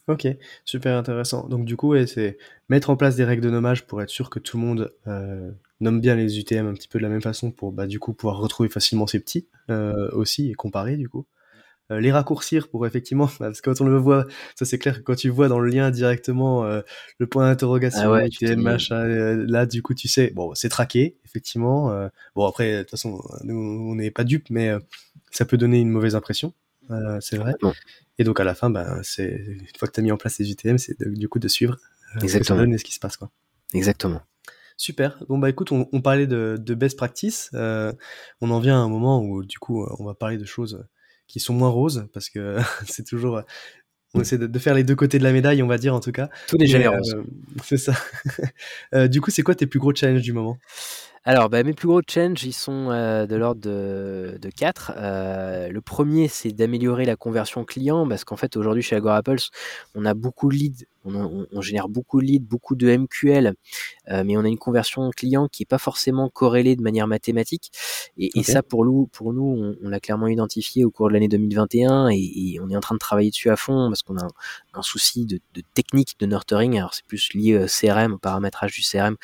Ok, 0.07 0.25
super 0.63 0.97
intéressant. 0.97 1.47
Donc 1.49 1.65
du 1.65 1.75
coup, 1.75 1.93
c'est 2.05 2.37
mettre 2.69 2.89
en 2.89 2.95
place 2.95 3.17
des 3.17 3.25
règles 3.25 3.43
de 3.43 3.49
nommage 3.49 3.85
pour 3.85 4.01
être 4.01 4.09
sûr 4.09 4.29
que 4.29 4.39
tout 4.39 4.57
le 4.57 4.63
monde 4.63 4.93
nomme 5.79 6.01
bien 6.01 6.15
les 6.15 6.39
UTM 6.39 6.65
un 6.65 6.73
petit 6.73 6.87
peu 6.87 6.97
de 6.97 7.03
la 7.03 7.09
même 7.09 7.21
façon 7.21 7.51
pour 7.51 7.71
bah, 7.71 7.85
du 7.87 7.99
coup 7.99 8.13
pouvoir 8.13 8.37
retrouver 8.39 8.69
facilement 8.69 9.05
ses 9.05 9.19
petits 9.19 9.47
aussi 10.13 10.49
et 10.49 10.53
comparer 10.55 10.97
du 10.97 11.09
coup. 11.09 11.27
Euh, 11.89 12.01
les 12.01 12.11
raccourcir 12.11 12.67
pour 12.67 12.85
effectivement, 12.85 13.25
bah, 13.39 13.47
parce 13.47 13.61
que 13.61 13.69
quand 13.69 13.81
on 13.81 13.87
le 13.87 13.97
voit, 13.97 14.25
ça 14.55 14.65
c'est 14.65 14.77
clair 14.77 14.97
que 14.97 15.03
quand 15.03 15.15
tu 15.15 15.29
vois 15.29 15.47
dans 15.47 15.59
le 15.59 15.69
lien 15.69 15.89
directement 15.89 16.65
euh, 16.65 16.81
le 17.17 17.27
point 17.27 17.47
d'interrogation, 17.47 18.13
ah 18.13 18.25
euh, 18.91 19.45
là 19.47 19.65
du 19.65 19.81
coup 19.81 19.93
tu 19.93 20.09
sais, 20.09 20.31
bon 20.35 20.53
c'est 20.53 20.69
traqué 20.69 21.15
effectivement. 21.23 22.09
bon 22.35 22.45
après 22.45 22.77
de 22.77 22.81
toute 22.81 22.91
façon 22.91 23.21
nous 23.43 23.55
on 23.55 23.95
n'est 23.95 24.11
pas 24.11 24.25
dupes, 24.25 24.49
mais 24.49 24.71
ça 25.31 25.45
peut 25.45 25.57
donner 25.57 25.79
une 25.79 25.89
mauvaise 25.89 26.15
impression, 26.15 26.53
c'est 27.21 27.37
vrai. 27.37 27.53
Et 28.19 28.23
donc 28.23 28.39
à 28.39 28.43
la 28.43 28.55
fin, 28.55 28.69
ben 28.69 28.99
c'est 29.03 29.29
une 29.29 29.77
fois 29.77 29.87
que 29.87 29.93
tu 29.93 29.99
as 29.99 30.03
mis 30.03 30.11
en 30.11 30.17
place 30.17 30.39
les 30.39 30.51
UTM, 30.51 30.77
c'est 30.77 31.01
du 31.01 31.29
coup 31.29 31.39
de 31.39 31.47
suivre 31.47 31.77
Exactement. 32.21 32.59
ce 32.59 32.71
que 32.71 32.77
ce 32.77 32.83
qui 32.83 32.93
se 32.93 32.99
passe 32.99 33.15
quoi. 33.15 33.31
Exactement. 33.73 34.21
Super. 34.75 35.23
Bon 35.27 35.37
bah 35.39 35.49
écoute, 35.49 35.71
on, 35.71 36.01
parlait 36.01 36.27
de, 36.27 36.57
de, 36.59 36.75
best 36.75 36.97
practice. 36.97 37.49
on 37.53 38.51
en 38.51 38.59
vient 38.59 38.75
à 38.75 38.83
un 38.83 38.89
moment 38.89 39.23
où 39.23 39.45
du 39.45 39.57
coup 39.57 39.85
on 39.99 40.03
va 40.03 40.15
parler 40.15 40.37
de 40.37 40.45
choses 40.45 40.85
qui 41.27 41.39
sont 41.39 41.53
moins 41.53 41.69
roses 41.69 42.07
parce 42.13 42.29
que 42.29 42.57
c'est 42.87 43.05
toujours 43.05 43.41
on 44.13 44.21
essaie 44.21 44.37
de, 44.37 44.59
faire 44.59 44.73
les 44.73 44.83
deux 44.83 44.95
côtés 44.95 45.19
de 45.19 45.23
la 45.23 45.33
médaille, 45.33 45.61
on 45.61 45.67
va 45.67 45.77
dire 45.77 45.93
en 45.93 45.99
tout 45.99 46.11
cas. 46.11 46.29
Tout 46.47 46.57
n'est 46.57 46.67
jamais 46.67 46.87
rose. 46.87 47.17
c'est 47.63 47.77
ça. 47.77 47.93
Euh, 48.93 49.07
du 49.07 49.19
coup, 49.19 49.31
c'est 49.31 49.43
quoi 49.43 49.53
tes 49.53 49.67
plus 49.67 49.79
gros 49.79 49.93
challenges 49.93 50.21
du 50.21 50.31
moment? 50.31 50.57
Alors, 51.23 51.49
bah, 51.49 51.63
mes 51.63 51.73
plus 51.73 51.87
gros 51.87 52.01
challenges, 52.07 52.43
ils 52.43 52.53
sont 52.53 52.89
euh, 52.91 53.25
de 53.25 53.35
l'ordre 53.35 53.61
de, 53.61 54.37
de 54.41 54.49
4. 54.49 54.93
Euh, 54.95 55.69
le 55.69 55.81
premier, 55.81 56.27
c'est 56.27 56.51
d'améliorer 56.51 57.05
la 57.05 57.15
conversion 57.15 57.65
client, 57.65 58.07
parce 58.07 58.23
qu'en 58.23 58.37
fait, 58.37 58.55
aujourd'hui, 58.55 58.83
chez 58.83 58.95
Agorapulse, 58.95 59.51
on 59.95 60.05
a 60.05 60.13
beaucoup 60.13 60.49
de 60.49 60.55
leads 60.55 60.85
on, 61.07 61.61
génère 61.61 61.87
beaucoup 61.89 62.21
de 62.21 62.25
leads, 62.25 62.45
beaucoup 62.47 62.75
de 62.75 62.95
MQL, 62.95 63.53
euh, 64.09 64.23
mais 64.25 64.37
on 64.37 64.41
a 64.41 64.47
une 64.47 64.57
conversion 64.57 65.09
client 65.11 65.47
qui 65.47 65.63
est 65.63 65.67
pas 65.67 65.77
forcément 65.77 66.29
corrélée 66.29 66.75
de 66.75 66.81
manière 66.81 67.07
mathématique. 67.07 67.71
Et, 68.17 68.43
ça, 68.43 68.63
pour 68.63 68.85
nous, 68.85 69.07
pour 69.07 69.33
nous, 69.33 69.75
on, 69.81 69.89
l'a 69.89 69.99
clairement 69.99 70.27
identifié 70.27 70.85
au 70.85 70.91
cours 70.91 71.07
de 71.09 71.13
l'année 71.13 71.27
2021 71.27 72.09
et, 72.09 72.59
on 72.61 72.69
est 72.69 72.75
en 72.75 72.79
train 72.79 72.95
de 72.95 72.99
travailler 72.99 73.29
dessus 73.29 73.49
à 73.49 73.55
fond 73.55 73.89
parce 73.89 74.01
qu'on 74.01 74.17
a 74.17 74.23
un, 74.23 74.29
souci 74.83 75.25
de, 75.25 75.39
technique 75.73 76.15
de 76.19 76.25
nurturing. 76.25 76.77
Alors 76.77 76.93
c'est 76.93 77.05
plus 77.05 77.33
lié 77.33 77.57
au 77.57 77.67
CRM, 77.67 78.13
au 78.13 78.17
paramétrage 78.17 78.73
du 78.73 78.81
CRM 78.81 79.15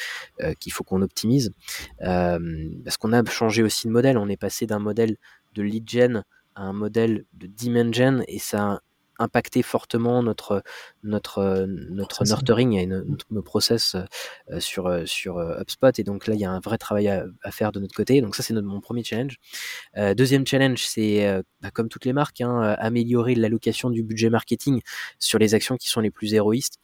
euh, 0.42 0.54
qu'il 0.54 0.72
faut 0.72 0.84
qu'on 0.84 1.02
optimise 1.02 1.52
euh, 2.02 2.70
parce 2.84 2.98
qu'on 2.98 3.14
a 3.14 3.24
changé 3.26 3.64
aussi 3.64 3.88
de 3.88 3.92
modèle. 3.92 4.18
On 4.18 4.30
est 4.30 4.38
passé 4.38 4.66
d'un 4.66 4.80
modèle 4.80 5.18
de 5.54 5.62
lead 5.62 5.90
gen 5.90 6.24
à 6.56 6.64
un 6.64 6.74
modèle 6.74 7.26
de 7.34 7.48
demand 7.48 8.24
et 8.28 8.40
ça 8.40 8.82
impacté 9.20 9.62
fortement 9.62 10.24
notre 10.24 10.64
notre 11.04 11.66
notre 11.68 12.24
nurturing 12.26 12.74
et 12.74 12.88
nos 12.88 13.44
process 13.44 13.96
euh, 14.50 14.60
sur 14.60 14.88
euh, 14.88 15.06
sur 15.06 15.38
euh, 15.38 15.62
HubSpot. 15.62 15.98
Et 15.98 16.04
donc 16.04 16.28
là 16.28 16.34
il 16.34 16.40
y 16.40 16.46
a 16.46 16.52
un 16.52 16.60
vrai 16.60 16.78
travail 16.78 17.08
à, 17.08 17.52
faire 17.52 17.72
de 17.72 17.80
notre 17.80 17.96
côté. 17.96 18.22
Donc 18.22 18.36
ça 18.36 18.44
c'est 18.44 18.54
mon 18.54 18.82
premier 18.82 19.04
challenge. 19.04 19.38
Deuxième 20.16 20.46
challenge 20.46 20.86
c'est 20.86 21.44
bah, 21.62 21.72
comme 21.72 21.90
toutes 21.90 22.06
les 22.06 22.14
marques 22.14 22.42
hein, 22.42 22.76
améliorer 22.80 23.36
l'allocation 23.36 23.90
du 23.90 24.04
budget 24.04 24.30
marketing 24.30 24.82
sur 25.20 25.40
les 25.40 25.54
actions 25.54 25.78
qui 25.78 25.90
sont 25.90 26.02
les 26.02 26.12
plus 26.12 26.34
héroïstes. 26.34 26.80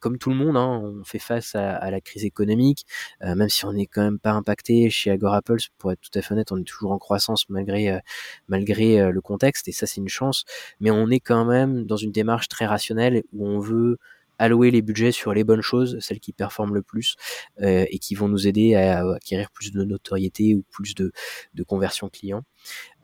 Comme 0.00 0.18
tout 0.18 0.30
le 0.30 0.36
monde 0.36 0.56
hein, 0.56 0.80
on 0.82 1.04
fait 1.04 1.18
face 1.18 1.54
à, 1.54 1.90
la 1.90 2.00
crise 2.00 2.24
économique. 2.24 2.86
Même 3.22 3.48
si 3.48 3.64
on 3.64 3.72
n'est 3.72 3.86
quand 3.86 4.02
même 4.02 4.18
pas 4.18 4.32
impacté 4.32 4.90
chez 4.90 5.10
Agorapulse 5.10 5.68
pour 5.78 5.92
être 5.92 6.00
tout 6.00 6.16
à 6.18 6.22
fait 6.22 6.34
honnête 6.34 6.52
on 6.52 6.58
est 6.58 6.64
toujours 6.64 6.92
en 6.92 6.98
croissance 6.98 7.48
malgré 7.48 8.00
malgré 8.48 9.10
le 9.10 9.20
contexte. 9.20 9.68
Et 9.68 9.72
ça 9.72 9.86
c'est 9.86 10.00
une 10.00 10.08
chance. 10.08 10.44
Mais 10.80 10.90
on 10.90 11.10
est 11.10 11.20
quand 11.20 11.44
même 11.44 11.55
dans 11.66 11.96
une 11.96 12.12
démarche 12.12 12.48
très 12.48 12.66
rationnelle 12.66 13.22
où 13.32 13.46
on 13.46 13.58
veut 13.58 13.98
allouer 14.38 14.70
les 14.70 14.82
budgets 14.82 15.12
sur 15.12 15.32
les 15.32 15.44
bonnes 15.44 15.62
choses, 15.62 15.96
celles 16.00 16.20
qui 16.20 16.32
performent 16.32 16.74
le 16.74 16.82
plus 16.82 17.16
euh, 17.62 17.86
et 17.88 17.98
qui 17.98 18.14
vont 18.14 18.28
nous 18.28 18.46
aider 18.46 18.74
à 18.74 19.14
acquérir 19.14 19.50
plus 19.50 19.72
de 19.72 19.82
notoriété 19.84 20.54
ou 20.54 20.62
plus 20.70 20.94
de, 20.94 21.12
de 21.54 21.62
conversion 21.62 22.08
client. 22.08 22.42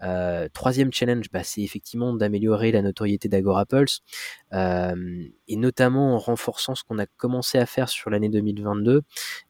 Euh, 0.02 0.48
troisième 0.52 0.92
challenge, 0.92 1.30
bah, 1.32 1.44
c'est 1.44 1.62
effectivement 1.62 2.12
d'améliorer 2.12 2.72
la 2.72 2.82
notoriété 2.82 3.28
d'Agorapulse, 3.28 4.00
euh, 4.52 5.24
et 5.48 5.56
notamment 5.56 6.14
en 6.14 6.18
renforçant 6.18 6.74
ce 6.74 6.82
qu'on 6.82 6.98
a 6.98 7.06
commencé 7.06 7.58
à 7.58 7.66
faire 7.66 7.88
sur 7.88 8.10
l'année 8.10 8.28
2022, 8.28 9.02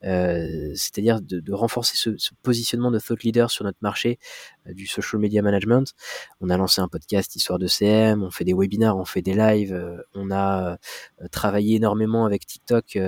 euh, 0.05 0.73
c'est-à-dire 0.75 1.21
de, 1.23 1.53
renforcer 1.53 1.97
ce, 1.97 2.17
ce, 2.19 2.31
positionnement 2.43 2.91
de 2.91 2.99
thought 2.99 3.23
leader 3.23 3.51
sur 3.51 3.65
notre 3.65 3.79
marché 3.81 4.19
du 4.67 4.87
social 4.87 5.21
media 5.21 5.43
management. 5.43 5.95
On 6.41 6.51
a 6.51 6.57
lancé 6.57 6.81
un 6.81 6.89
podcast 6.89 7.35
Histoire 7.37 7.59
de 7.59 7.67
CM, 7.67 8.23
on 8.23 8.31
fait 8.31 8.45
des 8.45 8.55
webinars, 8.55 8.97
on 8.97 9.05
fait 9.05 9.23
des 9.23 9.35
lives, 9.35 10.05
on 10.15 10.31
a 10.31 10.77
travaillé 11.31 11.77
énormément 11.77 12.27
avec 12.27 12.47
TikTok 12.47 12.99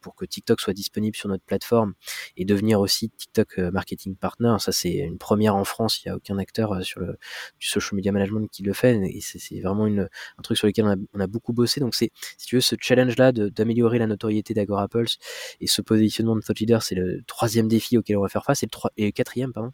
pour, 0.00 0.14
que 0.14 0.24
TikTok 0.24 0.60
soit 0.60 0.72
disponible 0.72 1.16
sur 1.16 1.28
notre 1.28 1.44
plateforme 1.44 1.94
et 2.36 2.44
devenir 2.44 2.80
aussi 2.80 3.10
TikTok 3.10 3.58
euh, 3.58 3.70
Marketing 3.70 4.16
Partner. 4.16 4.54
Ça, 4.58 4.72
c'est 4.72 4.94
une 4.94 5.18
première 5.18 5.56
en 5.56 5.64
France. 5.64 6.02
Il 6.02 6.08
n'y 6.08 6.12
a 6.12 6.16
aucun 6.16 6.38
acteur 6.38 6.72
euh, 6.72 6.82
sur 6.82 7.00
le 7.00 7.16
du 7.58 7.66
social 7.66 7.96
media 7.96 8.12
management 8.12 8.48
qui 8.50 8.62
le 8.62 8.72
fait. 8.72 8.96
Et 9.04 9.20
c'est 9.20 9.60
vraiment 9.60 9.86
une, 9.86 10.08
un 10.38 10.42
truc 10.42 10.56
sur 10.56 10.66
lequel 10.66 10.84
on 11.12 11.20
a, 11.20 11.26
beaucoup 11.26 11.52
bossé. 11.52 11.80
Donc, 11.80 11.94
c'est, 11.94 12.10
si 12.38 12.46
tu 12.46 12.56
veux, 12.56 12.60
ce 12.60 12.76
challenge-là 12.78 13.32
d'améliorer 13.32 13.98
la 13.98 14.06
notoriété 14.06 14.54
d'Agora 14.54 14.88
Pulse 14.88 15.18
et 15.60 15.66
ce 15.66 15.82
positionnement 15.82 16.36
de 16.36 16.40
thought 16.40 16.60
leader, 16.60 16.82
c'est 16.82 16.94
le 16.94 17.22
troisième 17.26 17.66
défi 17.66 17.98
auquel 17.98 18.18
on 18.18 18.22
va 18.22 18.28
faire 18.28 18.44
face. 18.44 18.62
Et 18.62 18.66
le, 18.66 18.90
et 18.96 19.12
quatrième, 19.12 19.52
pardon, 19.52 19.72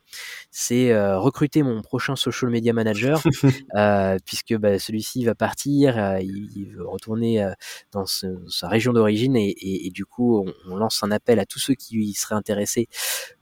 c'est 0.50 0.92
euh, 0.92 1.18
recruter 1.18 1.62
mon 1.62 1.82
prochain 1.82 2.16
social 2.16 2.50
media 2.50 2.72
manager, 2.72 3.22
puisque 4.24 4.56
bah, 4.56 4.78
celui-ci 4.78 5.24
va 5.24 5.34
partir, 5.34 6.18
il, 6.20 6.70
veut 6.70 6.86
retourner 6.86 7.46
dans 7.92 8.04
sa 8.06 8.68
région 8.68 8.92
d'origine 8.92 9.36
et, 9.36 9.50
et 9.50 9.89
et 9.89 9.89
du 9.92 10.06
coup, 10.06 10.44
on, 10.66 10.76
lance 10.76 11.02
un 11.02 11.10
appel 11.10 11.38
à 11.38 11.46
tous 11.46 11.58
ceux 11.58 11.74
qui 11.74 11.98
y 11.98 12.14
seraient 12.14 12.34
intéressés 12.34 12.88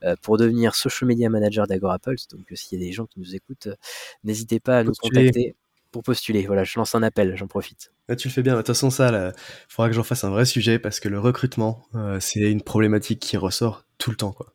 euh, 0.03 0.15
pour 0.21 0.37
devenir 0.37 0.75
social 0.75 1.07
media 1.07 1.29
manager 1.29 1.67
d'AgoraPulse. 1.67 2.27
Donc, 2.27 2.51
euh, 2.51 2.55
s'il 2.55 2.79
y 2.79 2.83
a 2.83 2.85
des 2.85 2.91
gens 2.91 3.05
qui 3.05 3.19
nous 3.19 3.35
écoutent, 3.35 3.67
euh, 3.67 3.75
n'hésitez 4.23 4.59
pas 4.59 4.79
à 4.79 4.83
nous 4.83 4.93
contacter 4.93 5.55
pour 5.91 6.03
postuler. 6.03 6.45
Voilà, 6.45 6.63
je 6.63 6.77
lance 6.77 6.95
un 6.95 7.03
appel, 7.03 7.35
j'en 7.35 7.47
profite. 7.47 7.91
Ah, 8.09 8.15
tu 8.15 8.27
le 8.27 8.33
fais 8.33 8.43
bien. 8.43 8.53
De 8.53 8.59
toute 8.59 8.67
façon, 8.67 8.89
ça, 8.89 9.09
il 9.09 9.33
faudra 9.69 9.89
que 9.89 9.95
j'en 9.95 10.03
fasse 10.03 10.23
un 10.23 10.29
vrai 10.29 10.45
sujet 10.45 10.79
parce 10.79 10.99
que 10.99 11.09
le 11.09 11.19
recrutement, 11.19 11.83
c'est 12.19 12.51
une 12.51 12.61
problématique 12.61 13.19
qui 13.19 13.37
ressort 13.37 13.85
tout 13.97 14.11
le 14.11 14.15
temps, 14.15 14.31
quoi. 14.31 14.53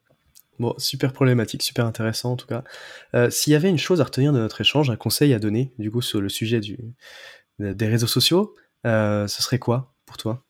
Bon, 0.61 0.73
super 0.79 1.13
problématique, 1.13 1.65
super 1.65 1.85
intéressant 1.85 2.31
en 2.31 2.37
tout 2.37 2.47
cas. 2.47 2.63
S'il 3.31 3.53
y 3.53 3.57
avait 3.57 3.69
une 3.69 3.79
chose 3.79 4.01
à 4.01 4.05
retenir 4.05 4.33
de 4.33 4.39
notre 4.39 4.61
échange, 4.61 4.91
un 4.91 4.97
conseil 4.97 5.35
à 5.35 5.41
donner, 5.41 5.73
du 5.79 5.91
coup, 5.91 6.03
sur 6.03 6.21
le 6.21 6.29
sujet 6.29 6.61
du, 6.61 6.79
des 7.59 7.87
réseaux 7.89 8.07
sociaux, 8.07 8.55
ce 8.85 9.27
serait 9.29 9.59
quoi 9.59 9.93
pour 10.07 10.17
toi? 10.17 10.44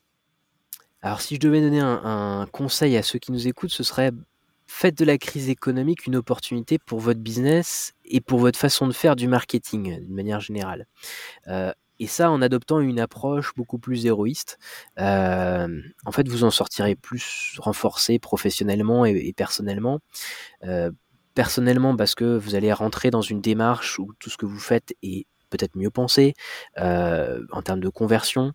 Alors 1.05 1.21
si 1.21 1.35
je 1.35 1.40
devais 1.40 1.61
donner 1.61 1.81
un, 1.81 2.47
conseil 2.51 2.97
à 2.97 3.03
ceux 3.03 3.19
qui 3.19 3.31
nous 3.31 3.47
écoutent, 3.47 3.71
ce 3.71 3.83
serait 3.83 4.11
faites 4.67 4.97
de 4.97 5.05
la 5.05 5.19
crise 5.19 5.51
économique 5.51 6.07
une 6.07 6.17
opportunité 6.17 6.79
pour 6.79 6.99
votre 6.99 7.21
business 7.21 7.93
et 8.07 8.23
pour 8.23 8.38
votre 8.38 8.59
façon 8.59 8.88
de 8.88 8.95
faire 8.95 9.14
du 9.14 9.29
marketing 9.29 10.01
d'une 10.01 10.14
manière 10.14 10.40
générale. 10.40 10.87
Euh, 11.49 11.73
et 11.99 12.07
ça 12.07 12.31
en 12.31 12.40
adoptant 12.40 12.81
une 12.81 12.99
approche 12.99 13.53
beaucoup 13.55 13.79
plus 13.79 14.07
héroïste. 14.07 14.59
Euh, 14.99 15.69
en 16.07 16.11
fait, 16.11 16.27
vous 16.27 16.43
en 16.43 16.51
sortirez 16.51 16.95
plus 16.97 17.57
renforcé 17.59 18.19
professionnellement 18.19 19.05
et, 19.05 19.35
personnellement. 19.37 20.01
Euh, 20.64 20.90
personnellement 21.35 21.95
parce 21.97 22.14
que 22.14 22.38
vous 22.38 22.55
allez 22.55 22.73
rentrer 22.73 23.11
dans 23.11 23.21
une 23.21 23.43
démarche 23.43 23.99
où 23.99 24.14
tout 24.19 24.31
ce 24.31 24.38
que 24.38 24.47
vous 24.47 24.59
faites 24.59 24.95
est 25.03 25.27
peut-être 25.51 25.77
mieux 25.77 25.90
pensé 25.90 26.33
en 26.79 27.62
termes 27.62 27.81
de 27.81 27.90
conversion. 27.90 28.53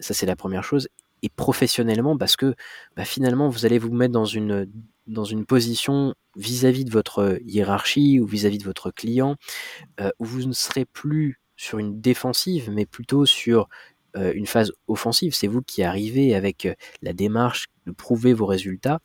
Ça, 0.00 0.14
c'est 0.14 0.26
la 0.26 0.36
première 0.36 0.64
chose 0.64 0.88
et 1.22 1.28
professionnellement 1.28 2.16
parce 2.18 2.36
que 2.36 2.54
bah, 2.96 3.04
finalement 3.04 3.48
vous 3.48 3.64
allez 3.64 3.78
vous 3.78 3.92
mettre 3.92 4.12
dans 4.12 4.24
une 4.24 4.68
dans 5.06 5.24
une 5.24 5.46
position 5.46 6.14
vis-à-vis 6.36 6.84
de 6.84 6.90
votre 6.90 7.38
hiérarchie 7.44 8.20
ou 8.20 8.26
vis-à-vis 8.26 8.58
de 8.58 8.64
votre 8.64 8.90
client 8.90 9.36
euh, 10.00 10.10
où 10.18 10.24
vous 10.24 10.44
ne 10.44 10.52
serez 10.52 10.84
plus 10.84 11.40
sur 11.56 11.78
une 11.78 12.00
défensive 12.00 12.70
mais 12.70 12.86
plutôt 12.86 13.26
sur 13.26 13.68
euh, 14.14 14.32
une 14.34 14.46
phase 14.46 14.72
offensive. 14.88 15.34
C'est 15.34 15.46
vous 15.46 15.62
qui 15.62 15.82
arrivez 15.82 16.34
avec 16.34 16.66
euh, 16.66 16.74
la 17.00 17.14
démarche 17.14 17.68
de 17.86 17.92
prouver 17.92 18.34
vos 18.34 18.44
résultats. 18.44 19.00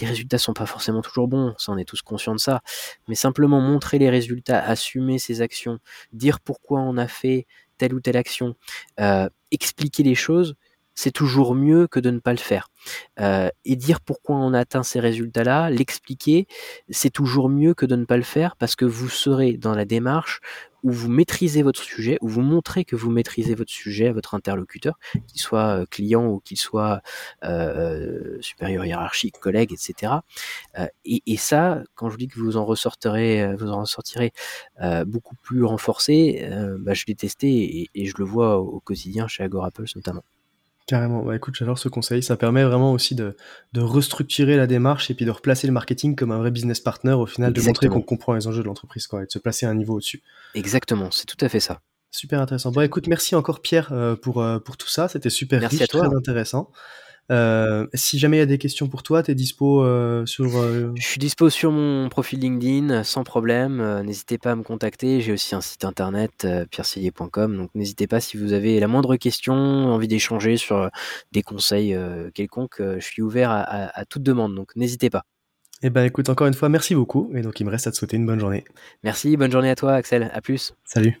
Les 0.00 0.08
résultats 0.08 0.38
sont 0.38 0.54
pas 0.54 0.66
forcément 0.66 1.02
toujours 1.02 1.28
bons, 1.28 1.54
ça 1.56 1.70
on 1.72 1.78
est 1.78 1.84
tous 1.84 2.02
conscients 2.02 2.34
de 2.34 2.40
ça, 2.40 2.60
mais 3.06 3.14
simplement 3.14 3.60
montrer 3.60 3.98
les 3.98 4.10
résultats, 4.10 4.60
assumer 4.60 5.20
ses 5.20 5.40
actions, 5.40 5.78
dire 6.12 6.40
pourquoi 6.40 6.80
on 6.80 6.96
a 6.96 7.06
fait 7.06 7.46
telle 7.78 7.94
ou 7.94 8.00
telle 8.00 8.16
action, 8.18 8.56
expliquer 9.50 10.02
les 10.02 10.14
choses, 10.14 10.54
c'est 11.00 11.12
toujours 11.12 11.54
mieux 11.54 11.86
que 11.86 11.98
de 11.98 12.10
ne 12.10 12.18
pas 12.18 12.32
le 12.32 12.38
faire. 12.38 12.68
Euh, 13.20 13.48
et 13.64 13.74
dire 13.74 14.02
pourquoi 14.02 14.36
on 14.36 14.52
atteint 14.52 14.82
ces 14.82 15.00
résultats-là, 15.00 15.70
l'expliquer, 15.70 16.46
c'est 16.90 17.08
toujours 17.08 17.48
mieux 17.48 17.72
que 17.72 17.86
de 17.86 17.96
ne 17.96 18.04
pas 18.04 18.18
le 18.18 18.22
faire 18.22 18.54
parce 18.56 18.76
que 18.76 18.84
vous 18.84 19.08
serez 19.08 19.54
dans 19.54 19.74
la 19.74 19.86
démarche 19.86 20.40
où 20.82 20.90
vous 20.90 21.08
maîtrisez 21.08 21.62
votre 21.62 21.82
sujet, 21.82 22.18
où 22.20 22.28
vous 22.28 22.42
montrez 22.42 22.84
que 22.84 22.96
vous 22.96 23.10
maîtrisez 23.10 23.54
votre 23.54 23.70
sujet 23.70 24.08
à 24.08 24.12
votre 24.12 24.34
interlocuteur, 24.34 24.98
qu'il 25.26 25.40
soit 25.40 25.80
euh, 25.80 25.86
client 25.90 26.26
ou 26.26 26.40
qu'il 26.40 26.58
soit 26.58 27.00
euh, 27.44 28.36
supérieur 28.42 28.84
hiérarchique, 28.84 29.38
collègue, 29.38 29.72
etc. 29.72 30.12
et, 31.04 31.36
ça, 31.38 31.82
quand 31.94 32.08
je 32.08 32.12
vous 32.12 32.18
dis 32.18 32.28
que 32.28 32.38
vous 32.38 32.58
en 32.58 32.66
ressortirez, 32.66 33.54
vous 33.56 33.70
en 33.70 33.80
ressortirez 33.80 34.32
beaucoup 35.06 35.36
plus 35.36 35.64
renforcé, 35.64 36.46
bah, 36.78 36.92
je 36.94 37.04
l'ai 37.08 37.14
testé 37.14 37.88
et, 37.94 38.06
je 38.06 38.14
le 38.18 38.24
vois 38.24 38.58
au, 38.58 38.80
quotidien 38.80 39.28
chez 39.28 39.42
Agorapulse 39.42 39.96
notamment. 39.96 40.24
Carrément, 40.90 41.22
bah 41.22 41.36
écoute, 41.36 41.54
j'adore 41.54 41.78
ce 41.78 41.88
conseil. 41.88 42.20
Ça 42.20 42.36
permet 42.36 42.64
vraiment 42.64 42.92
aussi 42.92 43.14
de, 43.14 43.36
de, 43.72 43.80
restructurer 43.80 44.56
la 44.56 44.66
démarche 44.66 45.08
et 45.08 45.14
puis 45.14 45.24
de 45.24 45.30
replacer 45.30 45.68
le 45.68 45.72
marketing 45.72 46.16
comme 46.16 46.32
un 46.32 46.38
vrai 46.38 46.50
business 46.50 46.80
partner 46.80 47.12
au 47.12 47.26
final, 47.26 47.52
de 47.52 47.62
montrer 47.62 47.86
qu'on 47.86 48.02
comprend 48.02 48.34
les 48.34 48.48
enjeux 48.48 48.62
de 48.62 48.66
l'entreprise 48.66 49.06
quoi, 49.06 49.22
et 49.22 49.26
de 49.26 49.30
se 49.30 49.38
placer 49.38 49.66
à 49.66 49.70
un 49.70 49.76
niveau 49.76 49.94
au-dessus. 49.94 50.20
Exactement, 50.56 51.12
c'est 51.12 51.26
tout 51.26 51.36
à 51.44 51.48
fait 51.48 51.60
ça. 51.60 51.80
Super 52.10 52.40
intéressant. 52.40 52.72
Bon, 52.72 52.80
écoute, 52.80 53.06
merci 53.06 53.36
encore 53.36 53.62
Pierre 53.62 53.92
euh, 53.92 54.16
pour, 54.16 54.42
euh, 54.42 54.58
pour 54.58 54.76
tout 54.76 54.88
ça. 54.88 55.06
C'était 55.06 55.30
super 55.30 55.60
merci 55.60 55.76
riche, 55.76 55.84
à 55.84 55.86
toi. 55.86 56.08
très 56.08 56.16
intéressant. 56.16 56.72
Euh, 57.30 57.86
si 57.94 58.18
jamais 58.18 58.38
il 58.38 58.40
y 58.40 58.42
a 58.42 58.46
des 58.46 58.58
questions 58.58 58.88
pour 58.88 59.02
toi, 59.02 59.22
tu 59.22 59.30
es 59.30 59.34
dispo 59.34 59.84
euh, 59.84 60.26
sur. 60.26 60.56
Euh... 60.56 60.92
Je 60.96 61.02
suis 61.02 61.18
dispo 61.18 61.48
sur 61.48 61.70
mon 61.70 62.08
profil 62.08 62.40
LinkedIn 62.40 63.04
sans 63.04 63.24
problème. 63.24 64.00
N'hésitez 64.02 64.38
pas 64.38 64.52
à 64.52 64.56
me 64.56 64.62
contacter. 64.62 65.20
J'ai 65.20 65.32
aussi 65.32 65.54
un 65.54 65.60
site 65.60 65.84
internet 65.84 66.46
pierresillier.com. 66.70 67.56
Donc 67.56 67.70
n'hésitez 67.74 68.06
pas 68.06 68.20
si 68.20 68.36
vous 68.36 68.52
avez 68.52 68.80
la 68.80 68.88
moindre 68.88 69.16
question, 69.16 69.54
envie 69.54 70.08
d'échanger 70.08 70.56
sur 70.56 70.90
des 71.32 71.42
conseils 71.42 71.96
quelconques. 72.34 72.80
je 72.80 73.04
suis 73.04 73.22
ouvert 73.22 73.50
à, 73.50 73.60
à, 73.60 74.00
à, 74.00 74.04
toute 74.04 74.22
demande. 74.22 74.54
Donc 74.54 74.74
n'hésitez 74.76 75.10
pas. 75.10 75.24
Eh 75.82 75.90
ben 75.90 76.04
écoute, 76.04 76.28
encore 76.28 76.46
une 76.46 76.54
fois, 76.54 76.68
merci 76.68 76.94
beaucoup. 76.94 77.30
Et 77.34 77.42
donc 77.42 77.58
il 77.60 77.64
me 77.64 77.70
reste 77.70 77.86
à 77.86 77.90
te 77.90 77.96
souhaiter 77.96 78.16
une 78.16 78.26
bonne 78.26 78.40
journée. 78.40 78.64
Merci, 79.02 79.36
bonne 79.36 79.52
journée 79.52 79.70
à 79.70 79.76
toi, 79.76 79.94
Axel. 79.94 80.30
À 80.34 80.40
plus. 80.40 80.74
Salut. 80.84 81.20